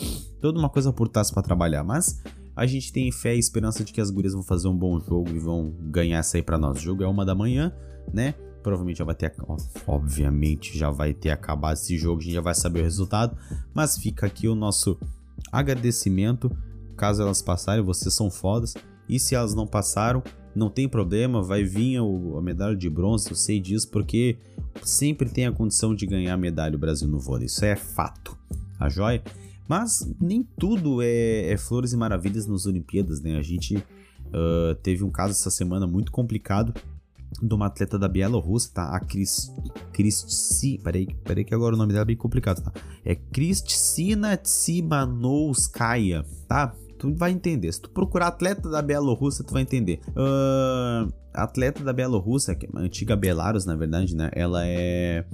toda 0.41 0.59
uma 0.59 0.69
coisa 0.69 0.93
por 0.93 1.09
trás 1.09 1.31
para 1.31 1.43
trabalhar, 1.43 1.85
mas 1.85 2.20
a 2.56 2.67
gente 2.67 2.93
tem 2.93 3.12
fé 3.12 3.37
e 3.37 3.38
esperança 3.38 3.85
de 3.85 3.93
que 3.93 4.00
as 4.00 4.11
gurias 4.11 4.32
vão 4.35 4.43
fazer 4.43 4.67
um 4.67 4.76
bom 4.76 4.99
jogo 4.99 5.31
e 5.31 5.38
vão 5.38 5.73
ganhar 5.79 6.19
essa 6.19 6.37
aí 6.37 6.43
pra 6.43 6.59
nós. 6.59 6.79
O 6.79 6.81
jogo 6.81 7.05
é 7.05 7.06
uma 7.06 7.25
da 7.25 7.35
manhã, 7.35 7.73
né? 8.13 8.34
Provavelmente 8.62 8.98
já 8.98 9.05
vai 9.05 9.15
ter, 9.15 9.34
obviamente 9.86 10.77
já 10.77 10.91
vai 10.91 11.15
ter 11.15 11.31
acabado 11.31 11.74
esse 11.74 11.96
jogo, 11.96 12.20
a 12.20 12.24
gente 12.24 12.34
já 12.34 12.41
vai 12.41 12.55
saber 12.55 12.81
o 12.81 12.84
resultado, 12.84 13.36
mas 13.72 13.96
fica 13.96 14.27
aqui 14.27 14.48
o 14.48 14.55
nosso 14.55 14.98
agradecimento. 15.53 16.50
Caso 16.96 17.22
elas 17.22 17.41
passarem, 17.41 17.84
vocês 17.84 18.12
são 18.12 18.31
fodas. 18.31 18.74
E 19.08 19.19
se 19.19 19.34
elas 19.34 19.55
não 19.55 19.67
passaram, 19.67 20.22
não 20.55 20.69
tem 20.69 20.88
problema, 20.88 21.43
vai 21.43 21.62
vir 21.62 21.98
a 21.98 22.43
medalha 22.43 22.77
de 22.77 22.91
bronze, 22.91 23.31
eu 23.31 23.36
sei 23.36 23.60
disso, 23.60 23.88
porque 23.88 24.36
sempre 24.82 25.29
tem 25.29 25.46
a 25.46 25.53
condição 25.53 25.94
de 25.94 26.05
ganhar 26.06 26.34
a 26.34 26.36
medalha 26.36 26.74
o 26.74 26.79
Brasil 26.79 27.08
no 27.08 27.19
vôlei, 27.19 27.46
isso 27.46 27.65
é 27.65 27.77
fato, 27.77 28.36
a 28.74 28.81
tá 28.81 28.88
joia? 28.88 29.22
Mas 29.69 30.10
nem 30.20 30.43
tudo 30.58 31.03
é, 31.03 31.50
é, 31.50 31.56
flores 31.56 31.93
e 31.93 31.96
maravilhas 31.96 32.46
nas 32.46 32.67
Olimpíadas, 32.67 33.20
né? 33.20 33.36
A 33.36 33.43
gente 33.43 33.77
uh, 33.77 34.74
teve 34.82 35.05
um 35.05 35.10
caso 35.10 35.32
essa 35.32 35.50
semana 35.50 35.86
muito 35.86 36.10
complicado 36.10 36.74
de 37.40 37.54
uma 37.54 37.66
atleta 37.66 37.98
da 37.98 38.08
Bielorrússia, 38.08 38.72
tá? 38.74 38.96
A 38.96 39.00
Cris... 39.00 39.52
Cristi... 39.92 40.78
Peraí, 40.82 41.06
peraí 41.24 41.44
que 41.44 41.54
agora 41.54 41.74
o 41.74 41.78
nome 41.78 41.92
dela 41.92 42.02
é 42.02 42.06
bem 42.06 42.16
complicado, 42.16 42.62
tá? 42.62 42.72
É 43.04 43.14
Kristina 43.14 44.36
Tsimanouskaya, 44.36 46.24
tá? 46.46 46.74
Tu 46.98 47.14
vai 47.14 47.31
entender. 47.31 47.72
Se 47.72 47.81
tu 47.81 47.90
procurar 47.90 48.28
atleta 48.28 48.69
da 48.69 48.82
Bielorrússia, 48.82 49.44
tu 49.44 49.52
vai 49.52 49.62
entender. 49.62 50.00
Uh, 50.10 51.12
atleta 51.32 51.84
da 51.84 51.93
Bielorrússia, 51.93 52.55
que 52.55 52.67
é 52.67 52.69
a 52.74 52.81
antiga 52.81 53.14
Belarus, 53.17 53.64
na 53.64 53.76
verdade, 53.76 54.17
né? 54.17 54.31
Ela 54.34 54.67
é 54.67 55.24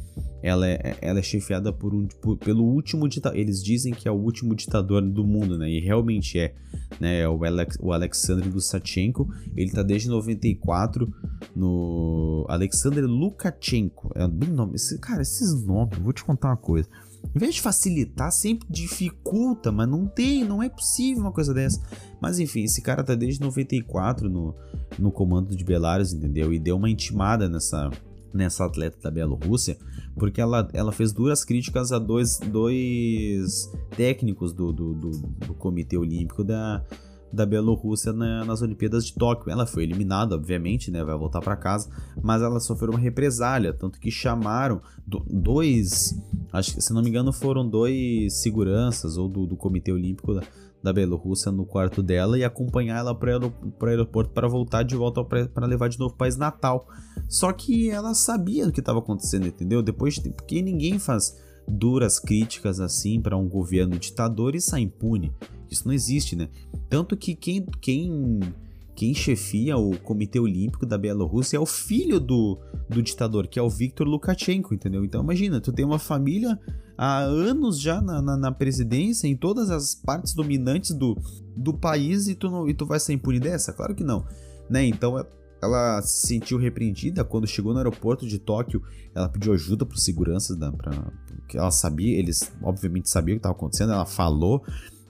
ela 0.45 0.69
é, 0.69 0.99
ela 1.01 1.19
é 1.21 1.23
chefiada 1.23 1.73
por 1.73 1.95
um, 1.95 2.07
por, 2.21 2.37
pelo 2.37 2.65
último 2.65 3.09
ditador. 3.09 3.39
Eles 3.39 3.65
dizem 3.65 3.95
que 3.95 4.07
é 4.07 4.11
o 4.11 4.15
último 4.15 4.55
ditador 4.55 5.01
do 5.01 5.25
mundo, 5.25 5.57
né? 5.57 5.71
E 5.71 5.81
realmente 5.81 6.39
é. 6.39 6.55
Né? 7.01 7.21
É 7.21 7.29
o, 7.29 7.43
Alex, 7.43 7.79
o 7.81 7.93
Alexander 7.93 8.47
Lukashenko. 8.53 9.27
Ele 9.57 9.71
tá 9.71 9.83
desde 9.83 10.11
94 10.11 11.11
no. 11.57 12.45
Alexander 12.47 13.07
Lukashenko. 13.07 14.13
É 14.15 14.29
bem 14.29 14.51
nome. 14.51 14.75
Esse, 14.75 14.99
cara, 14.99 15.23
esses 15.23 15.65
nomes, 15.65 15.97
vou 15.97 16.13
te 16.13 16.23
contar 16.23 16.49
uma 16.49 16.59
coisa. 16.59 16.91
Em 17.35 17.39
vez 17.39 17.55
de 17.55 17.61
facilitar, 17.61 18.31
sempre 18.33 18.67
dificulta, 18.71 19.71
mas 19.71 19.89
não 19.89 20.07
tem, 20.07 20.45
não 20.45 20.63
é 20.63 20.69
possível 20.69 21.23
uma 21.23 21.33
coisa 21.33 21.55
dessa. 21.55 21.81
Mas 22.21 22.39
enfim, 22.39 22.65
esse 22.65 22.81
cara 22.83 23.03
tá 23.03 23.15
desde 23.15 23.41
94 23.41 24.29
no, 24.29 24.55
no 24.99 25.11
comando 25.11 25.55
de 25.57 25.65
Belarus, 25.65 26.13
entendeu? 26.13 26.53
E 26.53 26.59
deu 26.59 26.77
uma 26.77 26.91
intimada 26.91 27.49
nessa, 27.49 27.91
nessa 28.33 28.65
atleta 28.65 28.99
da 29.03 29.11
Bielorrússia, 29.11 29.77
porque 30.17 30.41
ela, 30.41 30.69
ela 30.73 30.93
fez 30.93 31.13
duras 31.13 31.45
críticas 31.45 31.93
a 31.93 31.99
dois, 31.99 32.39
dois 32.39 33.71
técnicos 33.97 34.53
do, 34.53 34.73
do, 34.73 34.95
do, 34.95 35.11
do 35.11 35.55
Comitê 35.55 35.97
Olímpico 35.97 36.45
da, 36.45 36.85
da 37.35 37.45
Bielorrússia 37.45 38.13
na, 38.13 38.45
nas 38.45 38.63
Olimpíadas 38.63 39.07
de 39.07 39.15
Tóquio. 39.15 39.51
Ela 39.51 39.67
foi 39.67 39.83
eliminada, 39.83 40.35
obviamente, 40.35 40.91
né? 40.91 41.03
Vai 41.05 41.17
voltar 41.17 41.41
para 41.41 41.57
casa, 41.57 41.91
mas 42.23 42.41
ela 42.43 42.61
sofreu 42.61 42.93
uma 42.93 42.99
represália, 42.99 43.73
tanto 43.73 43.99
que 43.99 44.11
chamaram 44.11 44.81
dois, 45.07 46.19
acho 46.53 46.75
que 46.75 46.81
se 46.81 46.93
não 46.93 47.03
me 47.03 47.11
engano 47.11 47.33
foram 47.33 47.69
dois 47.69 48.41
seguranças 48.41 49.17
ou 49.17 49.29
do, 49.29 49.47
do 49.47 49.57
Comitê 49.57 49.93
Olímpico 49.93 50.35
da, 50.35 50.43
da 50.83 50.93
Bielorrússia 50.93 51.51
no 51.51 51.65
quarto 51.65 52.03
dela 52.03 52.39
e 52.39 52.45
acompanhar 52.45 52.99
ela 52.99 53.15
para 53.15 53.39
o 53.39 53.87
aeroporto 53.87 54.33
para 54.33 54.47
voltar 54.47 54.83
de 54.83 54.95
volta 54.95 55.25
para 55.25 55.67
levar 55.67 55.89
de 55.89 55.99
novo 55.99 56.11
para 56.11 56.17
o 56.17 56.19
país 56.19 56.37
natal. 56.37 56.87
Só 57.29 57.53
que 57.53 57.91
ela 57.91 58.15
sabia 58.15 58.69
o 58.69 58.73
que 58.73 58.81
estava 58.81 58.99
acontecendo, 58.99 59.47
entendeu? 59.47 59.83
Depois, 59.83 60.19
porque 60.19 60.61
ninguém 60.61 60.99
faz 60.99 61.35
duras 61.67 62.19
críticas 62.19 62.81
assim 62.81 63.21
para 63.21 63.37
um 63.37 63.49
governo 63.49 63.99
ditador 63.99 64.55
e 64.55 64.61
sai 64.61 64.83
impune. 64.83 65.33
Isso 65.75 65.87
não 65.87 65.95
existe, 65.95 66.35
né? 66.35 66.49
Tanto 66.89 67.17
que 67.17 67.35
quem, 67.35 67.67
quem 67.81 68.41
quem 68.95 69.13
chefia 69.13 69.77
o 69.77 69.99
Comitê 69.99 70.39
Olímpico 70.39 70.87
da 70.87 70.97
Bielorrússia 70.97 71.57
é 71.57 71.61
o 71.61 71.67
filho 71.67 72.21
do, 72.21 72.57
do 72.89 73.03
ditador, 73.03 73.49
que 73.49 73.59
é 73.59 73.63
o 73.63 73.69
Viktor 73.69 74.07
Lukashenko, 74.07 74.73
entendeu? 74.73 75.05
Então 75.05 75.21
imagina, 75.21 75.61
tu 75.61 75.73
tem 75.73 75.85
uma 75.85 75.99
família 75.99 76.59
há 76.97 77.19
anos 77.19 77.81
já 77.81 78.01
na, 78.01 78.23
na, 78.23 78.37
na, 78.37 78.53
presidência, 78.53 79.27
em 79.27 79.37
todas 79.37 79.69
as 79.69 79.97
partes 79.97 80.33
dominantes 80.33 80.93
do, 80.93 81.17
do 81.57 81.75
país, 81.75 82.29
e 82.29 82.37
tu, 82.37 82.49
não, 82.49 82.69
e 82.69 82.75
tu 82.75 82.87
vai 82.87 83.01
ser 83.01 83.15
impune 83.15 83.41
dessa? 83.41 83.73
Claro 83.73 83.97
que 83.97 84.05
não. 84.05 84.25
Né? 84.71 84.87
Então 84.87 85.27
ela 85.61 86.01
se 86.03 86.27
sentiu 86.29 86.59
repreendida 86.59 87.25
quando 87.25 87.47
chegou 87.47 87.73
no 87.73 87.79
aeroporto 87.79 88.27
de 88.29 88.39
Tóquio. 88.39 88.83
Ela 89.15 89.29
pediu 89.29 89.53
ajuda 89.53 89.85
para 89.85 89.97
os 89.97 90.05
seguranças, 90.05 90.57
da, 90.57 90.71
pra, 90.71 90.93
porque 91.41 91.59
ela 91.59 91.71
sabia, 91.71 92.17
eles 92.17 92.53
obviamente 92.63 93.11
sabiam 93.11 93.35
o 93.35 93.39
que 93.39 93.41
estava 93.41 93.55
acontecendo. 93.55 93.93
Ela 93.93 94.07
falou 94.07 94.63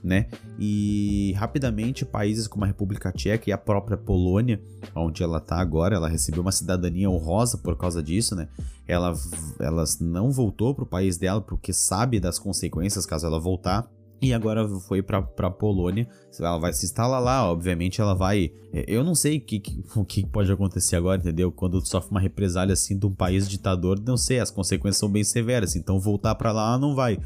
né? 0.05 0.27
E 0.59 1.33
rapidamente 1.35 2.05
países 2.05 2.47
como 2.47 2.63
a 2.63 2.67
República 2.67 3.11
Tcheca 3.11 3.49
e 3.49 3.53
a 3.53 3.57
própria 3.57 3.97
Polônia, 3.97 4.61
onde 4.95 5.23
ela 5.23 5.39
tá 5.39 5.57
agora, 5.57 5.95
ela 5.95 6.07
recebeu 6.07 6.41
uma 6.41 6.51
cidadania 6.51 7.09
honrosa 7.09 7.57
por 7.57 7.75
causa 7.75 8.03
disso, 8.03 8.35
né? 8.35 8.47
Ela, 8.87 9.13
ela 9.59 9.83
não 9.99 10.31
voltou 10.31 10.75
pro 10.75 10.85
país 10.85 11.17
dela 11.17 11.41
porque 11.41 11.73
sabe 11.73 12.19
das 12.19 12.37
consequências 12.37 13.05
caso 13.05 13.25
ela 13.25 13.39
voltar. 13.39 13.89
E 14.21 14.33
agora 14.33 14.67
foi 14.79 15.01
pra, 15.01 15.21
pra 15.21 15.49
Polônia. 15.49 16.07
Ela 16.39 16.57
vai 16.57 16.71
se 16.71 16.85
instalar 16.85 17.21
lá, 17.21 17.51
obviamente 17.51 17.99
ela 17.99 18.13
vai. 18.13 18.51
Eu 18.87 19.03
não 19.03 19.15
sei 19.15 19.37
o 19.37 19.41
que, 19.41 19.61
o 19.95 20.05
que 20.05 20.25
pode 20.25 20.51
acontecer 20.51 20.95
agora, 20.95 21.19
entendeu? 21.19 21.51
Quando 21.51 21.85
sofre 21.85 22.11
uma 22.11 22.19
represália 22.19 22.73
assim 22.73 22.97
de 22.97 23.05
um 23.05 23.13
país 23.13 23.49
ditador, 23.49 23.99
não 23.99 24.17
sei, 24.17 24.39
as 24.39 24.51
consequências 24.51 24.97
são 24.97 25.09
bem 25.09 25.23
severas. 25.23 25.75
Então 25.75 25.99
voltar 25.99 26.35
para 26.35 26.51
lá 26.51 26.77
não 26.77 26.95
vai. 26.95 27.19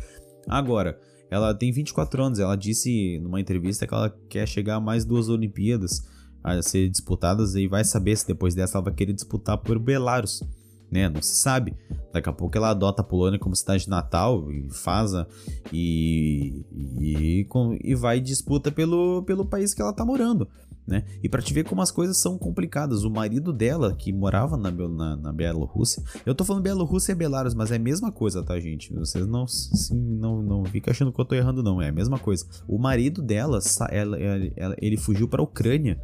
Agora, 0.47 0.97
ela 1.29 1.53
tem 1.53 1.71
24 1.71 2.23
anos, 2.23 2.39
ela 2.39 2.55
disse 2.55 3.19
numa 3.19 3.39
entrevista 3.39 3.85
que 3.85 3.93
ela 3.93 4.09
quer 4.27 4.47
chegar 4.47 4.75
a 4.75 4.79
mais 4.81 5.05
duas 5.05 5.29
Olimpíadas 5.29 6.03
a 6.43 6.61
ser 6.61 6.89
disputadas 6.89 7.55
e 7.55 7.67
vai 7.67 7.83
saber 7.83 8.17
se 8.17 8.25
depois 8.25 8.55
dessa 8.55 8.77
ela 8.77 8.85
vai 8.85 8.93
querer 8.93 9.13
disputar 9.13 9.57
por 9.57 9.77
Belarus, 9.77 10.41
né? 10.89 11.09
Não 11.09 11.21
se 11.21 11.35
sabe. 11.35 11.75
Daqui 12.11 12.29
a 12.29 12.33
pouco 12.33 12.57
ela 12.57 12.69
adota 12.69 13.01
a 13.01 13.05
Polônia 13.05 13.37
como 13.37 13.55
cidade 13.55 13.87
natal 13.87 14.51
e 14.51 14.69
faz 14.71 15.13
a, 15.13 15.27
e, 15.71 16.65
e, 16.71 17.47
e, 17.83 17.95
vai 17.95 18.19
disputa 18.19 18.71
pelo, 18.71 19.21
pelo 19.23 19.45
país 19.45 19.73
que 19.73 19.81
ela 19.81 19.93
tá 19.93 20.03
morando 20.03 20.47
né? 20.89 21.03
E 21.23 21.29
para 21.29 21.41
te 21.41 21.53
ver 21.53 21.63
como 21.63 21.81
as 21.81 21.91
coisas 21.91 22.17
são 22.17 22.37
complicadas, 22.37 23.03
o 23.03 23.09
marido 23.09 23.53
dela, 23.53 23.95
que 23.95 24.11
morava 24.11 24.57
na, 24.57 24.71
na, 24.71 25.15
na 25.15 25.31
Bielorrússia, 25.31 26.03
eu 26.25 26.35
tô 26.35 26.43
falando 26.43 26.63
Bielorrússia 26.63 27.11
e 27.11 27.15
Belarus, 27.15 27.53
mas 27.53 27.71
é 27.71 27.75
a 27.75 27.79
mesma 27.79 28.11
coisa, 28.11 28.43
tá, 28.43 28.59
gente? 28.59 28.93
Vocês 28.93 29.27
não, 29.27 29.47
sim, 29.47 29.95
não, 29.95 30.41
não 30.41 30.65
fica 30.65 30.91
achando 30.91 31.13
que 31.13 31.21
eu 31.21 31.25
tô 31.25 31.35
errando, 31.35 31.63
não, 31.63 31.81
é 31.81 31.89
a 31.89 31.93
mesma 31.93 32.17
coisa. 32.17 32.45
O 32.67 32.77
marido 32.77 33.21
dela, 33.21 33.59
ela, 33.89 34.17
ela, 34.19 34.75
ele 34.81 34.97
fugiu 34.97 35.27
pra 35.27 35.41
Ucrânia 35.43 36.01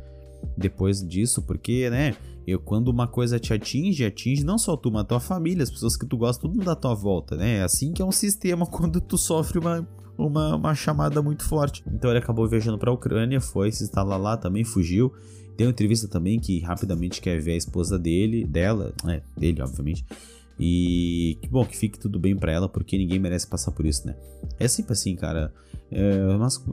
depois 0.58 1.06
disso, 1.06 1.42
porque, 1.42 1.90
né? 1.90 2.16
Eu, 2.48 2.60
quando 2.60 2.90
uma 2.90 3.08
coisa 3.08 3.40
te 3.40 3.52
atinge, 3.54 4.06
atinge 4.06 4.44
não 4.44 4.60
só 4.60 4.78
tu, 4.78 4.92
mas 4.92 5.02
a 5.02 5.06
tua 5.06 5.20
família, 5.20 5.64
as 5.64 5.72
pessoas 5.72 5.98
que 5.98 6.06
tu 6.06 6.16
gosta, 6.16 6.44
tudo 6.44 6.54
mundo 6.54 6.66
da 6.66 6.76
tua 6.76 6.94
volta, 6.94 7.36
né? 7.36 7.58
É 7.58 7.64
assim 7.64 7.92
que 7.92 8.04
é 8.04 8.06
um 8.06 8.12
sistema 8.12 8.66
quando 8.70 9.02
tu 9.02 9.18
sofre 9.18 9.58
uma 9.58 9.88
uma, 10.18 10.56
uma 10.56 10.76
chamada 10.76 11.22
muito 11.22 11.44
forte. 11.44 11.84
Então 11.88 12.10
ele 12.10 12.20
acabou 12.20 12.48
viajando 12.48 12.78
para 12.78 12.90
a 12.90 12.94
Ucrânia, 12.94 13.40
foi 13.42 13.72
se 13.72 13.84
instalar 13.84 14.20
lá 14.20 14.38
também, 14.38 14.64
fugiu. 14.64 15.14
Tem 15.56 15.66
uma 15.66 15.72
entrevista 15.72 16.08
também 16.08 16.40
que 16.40 16.60
rapidamente 16.60 17.22
quer 17.22 17.40
ver 17.40 17.54
a 17.54 17.58
esposa 17.58 17.98
dele, 17.98 18.46
dela, 18.46 18.94
é, 19.08 19.22
dele, 19.38 19.62
obviamente. 19.62 20.06
E 20.60 21.38
que 21.42 21.50
bom 21.50 21.66
que 21.66 21.78
fique 21.78 22.00
tudo 22.00 22.20
bem 22.20 22.36
para 22.36 22.52
ela, 22.52 22.70
porque 22.70 22.98
ninguém 22.98 23.20
merece 23.20 23.48
passar 23.48 23.72
por 23.72 23.86
isso, 23.86 24.06
né? 24.08 24.16
É 24.60 24.68
sempre 24.68 24.94
assim, 24.94 25.16
cara. 25.16 25.54
É, 25.92 26.38
mas 26.38 26.64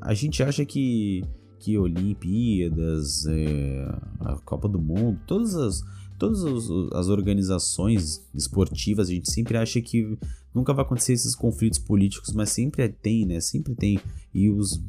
a 0.00 0.14
gente 0.14 0.42
acha 0.42 0.64
que 0.64 1.24
que 1.58 1.76
Olimpíadas, 1.76 3.26
é, 3.26 3.86
a 4.20 4.36
Copa 4.46 4.66
do 4.66 4.80
Mundo, 4.80 5.20
todas 5.26 5.54
as 5.54 5.82
todas 6.20 6.44
as 6.92 7.08
organizações 7.08 8.22
esportivas, 8.34 9.08
a 9.08 9.12
gente 9.12 9.32
sempre 9.32 9.56
acha 9.56 9.80
que 9.80 10.18
nunca 10.54 10.74
vai 10.74 10.84
acontecer 10.84 11.14
esses 11.14 11.34
conflitos 11.34 11.78
políticos, 11.78 12.34
mas 12.34 12.50
sempre 12.50 12.86
tem, 12.90 13.24
né? 13.24 13.40
Sempre 13.40 13.74
tem. 13.74 13.98
E 14.34 14.50
os. 14.50 14.82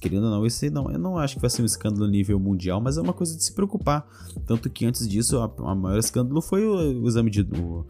Querendo 0.00 0.24
ou 0.24 0.30
não, 0.30 0.46
esse 0.46 0.70
não, 0.70 0.88
eu 0.90 0.98
não 0.98 1.18
acho 1.18 1.34
que 1.34 1.40
vai 1.40 1.50
ser 1.50 1.62
um 1.62 1.66
escândalo 1.66 2.04
a 2.04 2.08
nível 2.08 2.38
mundial, 2.38 2.80
mas 2.80 2.96
é 2.96 3.00
uma 3.00 3.12
coisa 3.12 3.36
de 3.36 3.42
se 3.42 3.52
preocupar. 3.52 4.06
Tanto 4.46 4.70
que 4.70 4.86
antes 4.86 5.06
disso, 5.08 5.38
a, 5.38 5.52
a 5.70 5.74
maior 5.74 5.98
escândalo 5.98 6.40
foi 6.40 6.64
o, 6.64 7.02
o 7.02 7.08
exame 7.08 7.30
de. 7.30 7.42
O, 7.42 7.84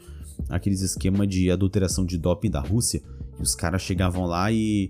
aqueles 0.49 0.81
esquema 0.81 1.27
de 1.27 1.51
adulteração 1.51 2.07
de 2.07 2.17
doping 2.17 2.51
da 2.51 2.61
Rússia. 2.61 3.03
E 3.39 3.43
os 3.43 3.55
caras 3.55 3.83
chegavam 3.83 4.25
lá 4.25 4.51
e 4.51 4.89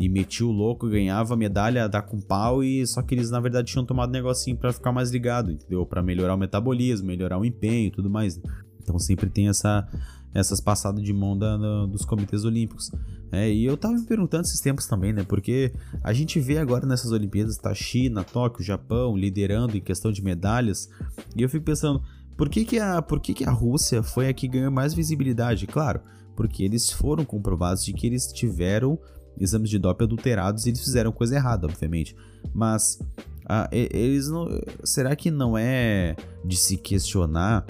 e 0.00 0.08
metia 0.08 0.46
o 0.46 0.50
louco, 0.50 0.88
ganhava 0.88 1.36
medalha, 1.36 1.88
dá 1.88 2.00
com 2.00 2.20
pau 2.20 2.64
e 2.64 2.86
só 2.86 3.02
que 3.02 3.14
eles 3.14 3.30
na 3.30 3.40
verdade 3.40 3.70
tinham 3.70 3.84
tomado 3.84 4.08
um 4.08 4.12
negocinho 4.12 4.56
para 4.56 4.72
ficar 4.72 4.92
mais 4.92 5.10
ligado, 5.10 5.52
entendeu? 5.52 5.84
Para 5.86 6.02
melhorar 6.02 6.34
o 6.34 6.38
metabolismo, 6.38 7.06
melhorar 7.06 7.38
o 7.38 7.44
empenho 7.44 7.88
e 7.88 7.90
tudo 7.90 8.10
mais. 8.10 8.40
Então 8.82 8.98
sempre 8.98 9.28
tem 9.30 9.48
essa 9.48 9.88
essas 10.34 10.60
passadas 10.60 11.02
de 11.02 11.12
mão 11.12 11.36
da, 11.36 11.56
da, 11.56 11.86
dos 11.86 12.04
comitês 12.04 12.44
olímpicos. 12.44 12.90
É, 13.30 13.52
e 13.52 13.64
eu 13.64 13.76
tava 13.76 13.94
me 13.94 14.04
perguntando 14.04 14.44
esses 14.44 14.60
tempos 14.60 14.86
também, 14.86 15.12
né? 15.12 15.24
Porque 15.24 15.72
a 16.02 16.12
gente 16.12 16.40
vê 16.40 16.58
agora 16.58 16.86
nessas 16.86 17.12
Olimpíadas, 17.12 17.56
tá 17.56 17.74
China, 17.74 18.24
Tóquio, 18.24 18.64
Japão 18.64 19.16
liderando 19.16 19.76
em 19.76 19.80
questão 19.80 20.10
de 20.10 20.22
medalhas. 20.22 20.88
E 21.36 21.42
eu 21.42 21.48
fico 21.48 21.64
pensando, 21.64 22.02
por 22.36 22.48
que, 22.48 22.64
que, 22.64 22.78
a, 22.78 23.02
por 23.02 23.20
que, 23.20 23.34
que 23.34 23.44
a 23.44 23.50
Rússia 23.50 24.02
foi 24.02 24.28
a 24.28 24.32
que 24.32 24.48
ganhou 24.48 24.70
mais 24.70 24.94
visibilidade? 24.94 25.66
Claro, 25.66 26.00
porque 26.34 26.62
eles 26.62 26.90
foram 26.90 27.24
comprovados 27.24 27.84
de 27.84 27.92
que 27.92 28.06
eles 28.06 28.32
tiveram 28.32 28.98
exames 29.38 29.70
de 29.70 29.78
doping 29.78 30.04
adulterados 30.04 30.66
e 30.66 30.70
eles 30.70 30.80
fizeram 30.80 31.12
coisa 31.12 31.34
errada, 31.34 31.66
obviamente. 31.66 32.16
Mas 32.54 32.98
ah, 33.46 33.68
eles 33.72 34.28
não. 34.28 34.48
Será 34.84 35.14
que 35.16 35.30
não 35.30 35.56
é 35.56 36.16
de 36.44 36.56
se 36.56 36.76
questionar 36.76 37.66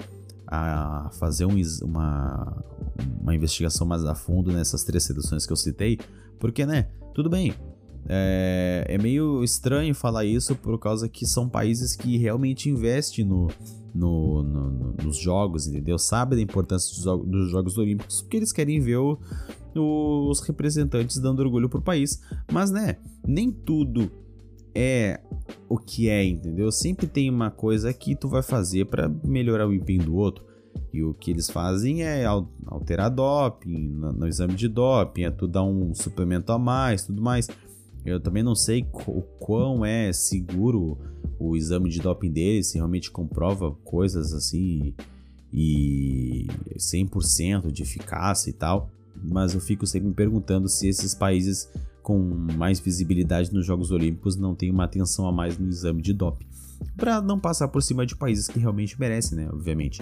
a 0.47 1.09
fazer 1.19 1.45
um, 1.45 1.55
uma, 1.83 2.63
uma 3.21 3.35
investigação 3.35 3.87
mais 3.87 4.05
a 4.05 4.13
fundo 4.13 4.51
nessas 4.51 4.83
três 4.83 5.03
seduções 5.03 5.45
que 5.45 5.51
eu 5.51 5.57
citei? 5.57 5.99
Porque, 6.39 6.65
né? 6.65 6.89
Tudo 7.13 7.29
bem. 7.29 7.53
É, 8.05 8.85
é 8.87 8.97
meio 8.97 9.43
estranho 9.43 9.95
falar 9.95 10.25
isso 10.25 10.55
por 10.55 10.77
causa 10.77 11.07
que 11.07 11.25
são 11.25 11.47
países 11.47 11.95
que 11.95 12.17
realmente 12.17 12.69
investem 12.69 13.23
no, 13.23 13.47
no, 13.95 14.43
no, 14.43 14.93
nos 15.01 15.17
jogos, 15.17 15.67
entendeu? 15.67 15.97
Sabe 15.97 16.35
da 16.35 16.41
importância 16.41 16.93
dos, 16.93 17.25
dos 17.25 17.49
Jogos 17.49 17.77
Olímpicos 17.77 18.21
porque 18.21 18.37
eles 18.37 18.51
querem 18.51 18.79
ver 18.81 18.97
o, 18.97 19.17
os 19.79 20.39
representantes 20.41 21.17
dando 21.17 21.39
orgulho 21.39 21.69
pro 21.69 21.81
país. 21.81 22.21
Mas, 22.51 22.71
né, 22.71 22.97
nem 23.25 23.51
tudo 23.51 24.11
é 24.75 25.19
o 25.69 25.77
que 25.77 26.09
é, 26.09 26.23
entendeu? 26.23 26.71
Sempre 26.71 27.07
tem 27.07 27.29
uma 27.29 27.51
coisa 27.51 27.93
que 27.93 28.15
tu 28.15 28.27
vai 28.27 28.41
fazer 28.41 28.85
para 28.85 29.09
melhorar 29.23 29.67
o 29.67 29.73
empenho 29.73 30.03
do 30.03 30.15
outro. 30.15 30.43
E 30.91 31.03
o 31.03 31.13
que 31.13 31.31
eles 31.31 31.49
fazem 31.49 32.03
é 32.03 32.25
alterar 32.25 33.09
doping 33.09 33.89
no, 33.89 34.11
no, 34.13 34.27
exame 34.27 34.55
de 34.55 34.67
doping, 34.67 35.23
é 35.23 35.31
tu 35.31 35.47
dar 35.47 35.63
um 35.63 35.93
suplemento 35.93 36.51
a 36.51 36.57
mais, 36.57 37.05
tudo 37.05 37.21
mais. 37.21 37.47
Eu 38.05 38.19
também 38.19 38.43
não 38.43 38.55
sei 38.55 38.85
o 39.07 39.21
quão 39.39 39.85
é 39.85 40.11
seguro 40.11 40.97
o 41.39 41.55
exame 41.55 41.89
de 41.89 41.99
doping 41.99 42.31
deles, 42.31 42.67
se 42.67 42.77
realmente 42.77 43.09
comprova 43.09 43.71
coisas 43.83 44.33
assim 44.33 44.93
e 45.51 46.47
100% 46.77 47.71
de 47.71 47.83
eficácia 47.83 48.49
e 48.49 48.53
tal 48.53 48.89
mas 49.23 49.53
eu 49.53 49.61
fico 49.61 49.87
sempre 49.87 50.09
me 50.09 50.13
perguntando 50.13 50.67
se 50.67 50.87
esses 50.87 51.13
países 51.13 51.69
com 52.01 52.19
mais 52.57 52.79
visibilidade 52.79 53.53
nos 53.53 53.65
Jogos 53.65 53.91
Olímpicos 53.91 54.35
não 54.35 54.53
têm 54.53 54.69
uma 54.69 54.83
atenção 54.83 55.27
a 55.27 55.31
mais 55.31 55.57
no 55.57 55.67
exame 55.67 56.01
de 56.01 56.13
doping, 56.13 56.45
para 56.97 57.21
não 57.21 57.39
passar 57.39 57.69
por 57.69 57.81
cima 57.81 58.05
de 58.05 58.15
países 58.15 58.47
que 58.47 58.59
realmente 58.59 58.99
merecem, 58.99 59.37
né, 59.37 59.49
obviamente. 59.51 60.01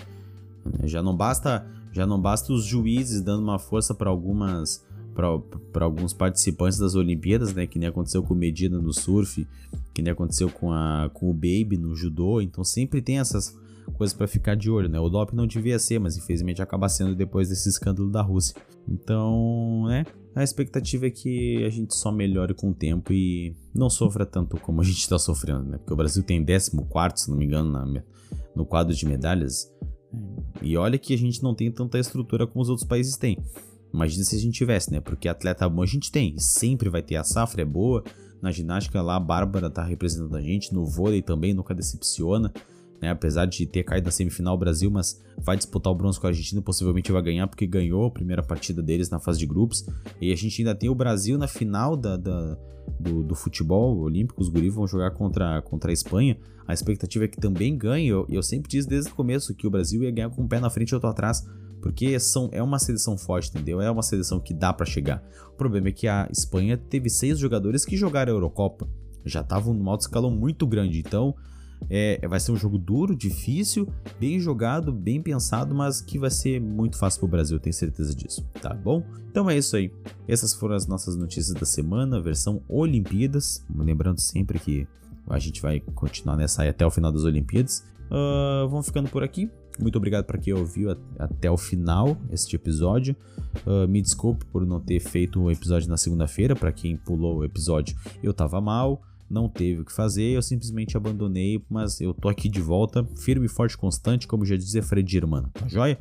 Já 0.84 1.01
não 1.01 1.16
basta, 1.16 1.66
já 1.92 2.06
não 2.06 2.20
basta 2.20 2.51
os 2.51 2.66
juízes 2.66 3.22
dando 3.22 3.44
uma 3.44 3.60
força 3.60 3.94
para 3.94 4.10
algumas 4.10 4.84
para 5.13 5.84
alguns 5.84 6.13
participantes 6.13 6.80
das 6.80 6.96
Olimpíadas, 6.96 7.54
né, 7.54 7.68
que 7.68 7.78
nem 7.78 7.90
aconteceu 7.90 8.24
com 8.24 8.34
Medina 8.34 8.80
no 8.80 8.94
surf, 8.94 9.46
que 9.94 10.01
nem 10.01 10.12
aconteceu 10.13 10.50
com, 10.50 10.72
a, 10.72 11.12
com 11.13 11.30
o 11.30 11.34
Baby 11.34 11.78
no 11.78 11.94
judô, 11.96 12.42
então 12.42 12.63
sempre 12.63 13.01
tem 13.01 13.20
essas 13.20 13.56
coisa 13.92 14.16
para 14.16 14.28
ficar 14.28 14.56
de 14.56 14.70
olho, 14.70 14.90
né? 14.90 15.00
O 15.00 15.10
doping 15.10 15.36
não 15.36 15.46
devia 15.46 15.78
ser, 15.78 16.00
mas 16.00 16.18
infelizmente 16.18 16.62
acaba 16.62 16.90
sendo 16.90 17.16
depois 17.16 17.50
desse 17.50 17.70
escândalo 17.70 18.10
da 18.10 18.22
Rússia. 18.22 18.56
Então, 18.88 19.86
né? 19.88 20.06
A 20.34 20.44
expectativa 20.44 21.08
é 21.08 21.10
que 21.10 21.64
a 21.66 21.70
gente 21.70 21.94
só 21.94 22.12
melhore 22.12 22.54
com 22.54 22.70
o 22.70 22.74
tempo 22.74 23.12
e 23.12 23.56
não 23.76 23.90
sofra 23.90 24.26
tanto 24.26 24.58
como 24.58 24.82
a 24.82 24.84
gente 24.84 25.00
está 25.00 25.20
sofrendo, 25.20 25.64
né? 25.64 25.78
Porque 25.78 25.94
o 25.94 25.98
Brasil 25.98 26.24
tem 26.24 26.44
14, 26.44 26.72
se 27.24 27.30
não 27.30 27.38
me 27.38 27.46
engano, 27.46 27.70
na, 27.70 28.04
no 28.56 28.66
quadro 28.66 28.96
de 28.96 29.06
medalhas. 29.06 29.70
E 30.62 30.78
olha 30.78 30.98
que 30.98 31.14
a 31.14 31.18
gente 31.18 31.44
não 31.44 31.54
tem 31.54 31.72
tanta 31.72 32.00
estrutura 32.00 32.48
como 32.48 32.62
os 32.62 32.70
outros 32.70 32.88
países 32.88 33.18
têm. 33.18 33.38
Imagina 33.94 34.24
se 34.24 34.36
a 34.36 34.40
gente 34.40 34.54
tivesse, 34.54 34.92
né? 34.92 35.02
Porque 35.02 35.28
atleta 35.28 35.68
bom 35.68 35.84
a 35.84 35.86
gente 35.86 36.12
tem, 36.12 36.38
sempre 36.38 36.90
vai 36.90 37.02
ter, 37.02 37.18
a 37.18 37.24
safra 37.24 37.62
é 37.62 37.66
boa, 37.66 38.04
Na 38.42 38.52
ginástica 38.52 39.02
lá, 39.02 39.18
a 39.18 39.20
Bárbara 39.20 39.70
tá 39.70 39.84
representando 39.84 40.36
a 40.36 40.42
gente. 40.42 40.74
No 40.74 40.86
vôlei 40.86 41.22
também, 41.22 41.54
nunca 41.54 41.76
decepciona. 41.76 42.52
Né? 43.01 43.10
Apesar 43.10 43.46
de 43.46 43.65
ter 43.65 43.84
caído 43.84 44.05
na 44.05 44.12
semifinal 44.12 44.53
o 44.53 44.58
Brasil, 44.58 44.91
mas 44.91 45.20
vai 45.38 45.58
disputar 45.58 45.91
o 45.91 45.96
bronze 45.96 46.20
com 46.20 46.27
a 46.27 46.29
Argentina, 46.29 46.62
possivelmente 46.62 47.12
vai 47.12 47.22
ganhar, 47.22 47.48
porque 47.48 47.65
ganhou 47.65 48.05
a 48.05 48.12
primeira 48.12 48.43
partida 48.43 48.81
deles 48.81 49.10
na 49.10 49.20
fase 49.20 49.39
de 49.39 49.46
grupos. 49.46 49.86
E 50.22 50.31
a 50.31 50.36
gente 50.36 50.62
ainda 50.62 50.75
tem 50.75 50.89
o 50.89 50.96
Brasil 50.96 51.38
na 51.38 51.48
final 51.48 51.98
da, 51.98 52.15
da 52.15 52.58
do, 53.00 53.24
do, 53.24 53.36
futebol 53.36 53.98
olímpico. 53.98 54.41
Os 54.41 54.50
guris 54.50 54.74
vão 54.74 54.88
jogar 54.88 55.12
contra, 55.12 55.62
contra 55.63 55.91
a 55.91 55.93
Espanha. 55.93 56.38
A 56.67 56.74
expectativa 56.74 57.25
é 57.25 57.27
que 57.27 57.39
também 57.39 57.77
ganhe. 57.77 58.08
Eu, 58.08 58.25
eu 58.29 58.43
sempre 58.43 58.70
disse 58.70 58.88
desde 58.88 59.12
o 59.12 59.15
começo 59.15 59.55
que 59.55 59.65
o 59.65 59.70
Brasil 59.70 60.03
ia 60.03 60.12
ganhar 60.12 60.29
com 60.29 60.43
um 60.43 60.48
pé 60.48 60.60
na 60.60 60.70
frente 60.70 60.89
e 60.89 60.96
outro 60.96 61.10
atrás. 61.10 61.46
Porque 61.81 62.20
são, 62.20 62.50
é 62.51 62.62
uma 62.62 62.77
seleção 62.77 63.17
forte, 63.17 63.50
entendeu? 63.50 63.81
É 63.81 63.89
uma 63.89 64.03
seleção 64.03 64.39
que 64.39 64.53
dá 64.53 64.72
para 64.72 64.86
chegar. 64.86 65.24
O 65.50 65.58
problema 65.58 65.89
é 65.89 65.91
que 65.91 66.08
a 66.08 66.27
Espanha 66.31 66.77
teve 66.77 67.10
seis 67.10 67.39
jogadores 67.39 67.84
que 67.84 67.98
jogaram 67.98 68.31
a 68.31 68.36
Eurocopa. 68.36 68.88
Já 69.25 69.41
estavam 69.41 69.74
num 69.74 69.89
alto 69.89 70.01
escalão 70.01 70.29
muito 70.29 70.67
grande. 70.67 71.00
Então, 71.00 71.36
é, 71.90 72.26
vai 72.28 72.40
ser 72.40 72.52
um 72.52 72.58
jogo 72.58 72.78
duro, 72.78 73.16
difícil, 73.16 73.88
bem 74.20 74.40
jogado, 74.40 74.92
bem 74.92 75.22
pensado, 75.22 75.76
mas 75.76 76.02
que 76.02 76.18
vai 76.18 76.30
ser 76.30 76.60
muito 76.62 76.98
fácil 76.98 77.20
pro 77.20 77.30
Brasil, 77.30 77.60
tenho 77.60 77.74
certeza 77.74 78.16
disso, 78.16 78.48
tá 78.62 78.74
bom? 78.74 79.04
Então 79.30 79.50
é 79.50 79.58
isso 79.58 79.76
aí. 79.76 79.92
Essas 80.28 80.54
foram 80.54 80.76
as 80.76 80.88
nossas 80.88 81.16
notícias 81.16 81.54
da 81.54 81.66
semana, 81.66 82.22
versão 82.22 82.62
Olimpíadas. 82.68 83.66
Lembrando 83.74 84.20
sempre 84.20 84.60
que 84.60 84.88
a 85.30 85.40
gente 85.40 85.62
vai 85.62 85.80
continuar 85.80 86.36
nessa 86.36 86.64
aí 86.64 86.70
até 86.70 86.86
o 86.86 86.92
final 86.92 87.12
das 87.12 87.24
Olimpíadas. 87.24 87.86
Uh, 88.08 88.68
vamos 88.68 88.86
ficando 88.86 89.10
por 89.10 89.24
aqui. 89.24 89.50
Muito 89.80 89.96
obrigado 89.96 90.26
para 90.26 90.38
quem 90.38 90.54
ouviu 90.54 90.92
até 91.18 91.50
o 91.50 91.58
final 91.58 92.18
este 92.30 92.56
episódio. 92.56 93.16
Uh, 93.66 93.88
me 93.88 94.02
desculpe 94.02 94.46
por 94.46 94.66
não 94.66 94.80
ter 94.80 95.00
feito 95.00 95.42
o 95.42 95.50
episódio 95.50 95.90
na 95.90 95.98
segunda-feira. 95.98 96.56
Para 96.56 96.72
quem 96.72 96.98
pulou 96.98 97.38
o 97.38 97.46
episódio, 97.46 97.96
eu 98.22 98.34
tava 98.34 98.60
mal, 98.60 99.02
não 99.32 99.48
teve 99.48 99.82
o 99.82 99.86
que 99.86 99.94
fazer, 99.94 100.32
eu 100.32 100.42
simplesmente 100.42 100.98
abandonei, 100.98 101.64
mas 101.70 102.02
eu 102.02 102.14
tô 102.14 102.30
aqui 102.30 102.50
de 102.50 102.62
volta, 102.62 103.04
firme, 103.18 103.48
forte, 103.48 103.78
constante, 103.78 104.28
como 104.28 104.46
já 104.46 104.56
dizia 104.56 104.84
Fred 104.84 105.10
Germano, 105.10 105.50
tá 105.54 105.68
joia? 105.68 105.98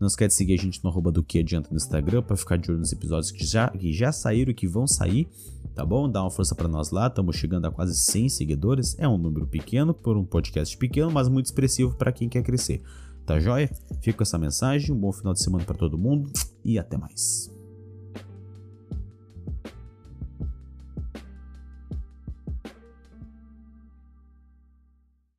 Não 0.00 0.06
esquece 0.06 0.34
de 0.34 0.38
seguir 0.38 0.54
a 0.54 0.62
gente 0.62 0.82
no 0.84 0.90
arroba 0.90 1.10
do 1.10 1.22
que 1.22 1.38
adianta 1.38 1.70
no 1.70 1.76
Instagram 1.76 2.22
para 2.22 2.36
ficar 2.36 2.56
de 2.56 2.70
olho 2.70 2.80
nos 2.80 2.92
episódios 2.92 3.30
que 3.30 3.44
já, 3.44 3.68
que 3.68 3.92
já 3.92 4.12
saíram 4.12 4.50
e 4.50 4.54
que 4.54 4.68
vão 4.68 4.86
sair 4.86 5.28
tá 5.74 5.84
bom? 5.84 6.08
Dá 6.08 6.22
uma 6.22 6.30
força 6.30 6.54
para 6.54 6.68
nós 6.68 6.90
lá, 6.90 7.08
estamos 7.08 7.36
chegando 7.36 7.66
a 7.66 7.70
quase 7.70 7.94
100 7.96 8.28
seguidores. 8.28 8.96
É 8.98 9.08
um 9.08 9.18
número 9.18 9.46
pequeno 9.46 9.92
por 9.92 10.16
um 10.16 10.24
podcast 10.24 10.76
pequeno, 10.76 11.10
mas 11.10 11.28
muito 11.28 11.46
expressivo 11.46 11.94
para 11.96 12.12
quem 12.12 12.28
quer 12.28 12.42
crescer. 12.42 12.82
Tá 13.26 13.40
joia? 13.40 13.70
Fico 14.00 14.18
com 14.18 14.22
essa 14.22 14.38
mensagem, 14.38 14.94
um 14.94 14.98
bom 14.98 15.12
final 15.12 15.32
de 15.32 15.42
semana 15.42 15.64
para 15.64 15.76
todo 15.76 15.98
mundo 15.98 16.30
e 16.64 16.78
até 16.78 16.96
mais. 16.96 17.53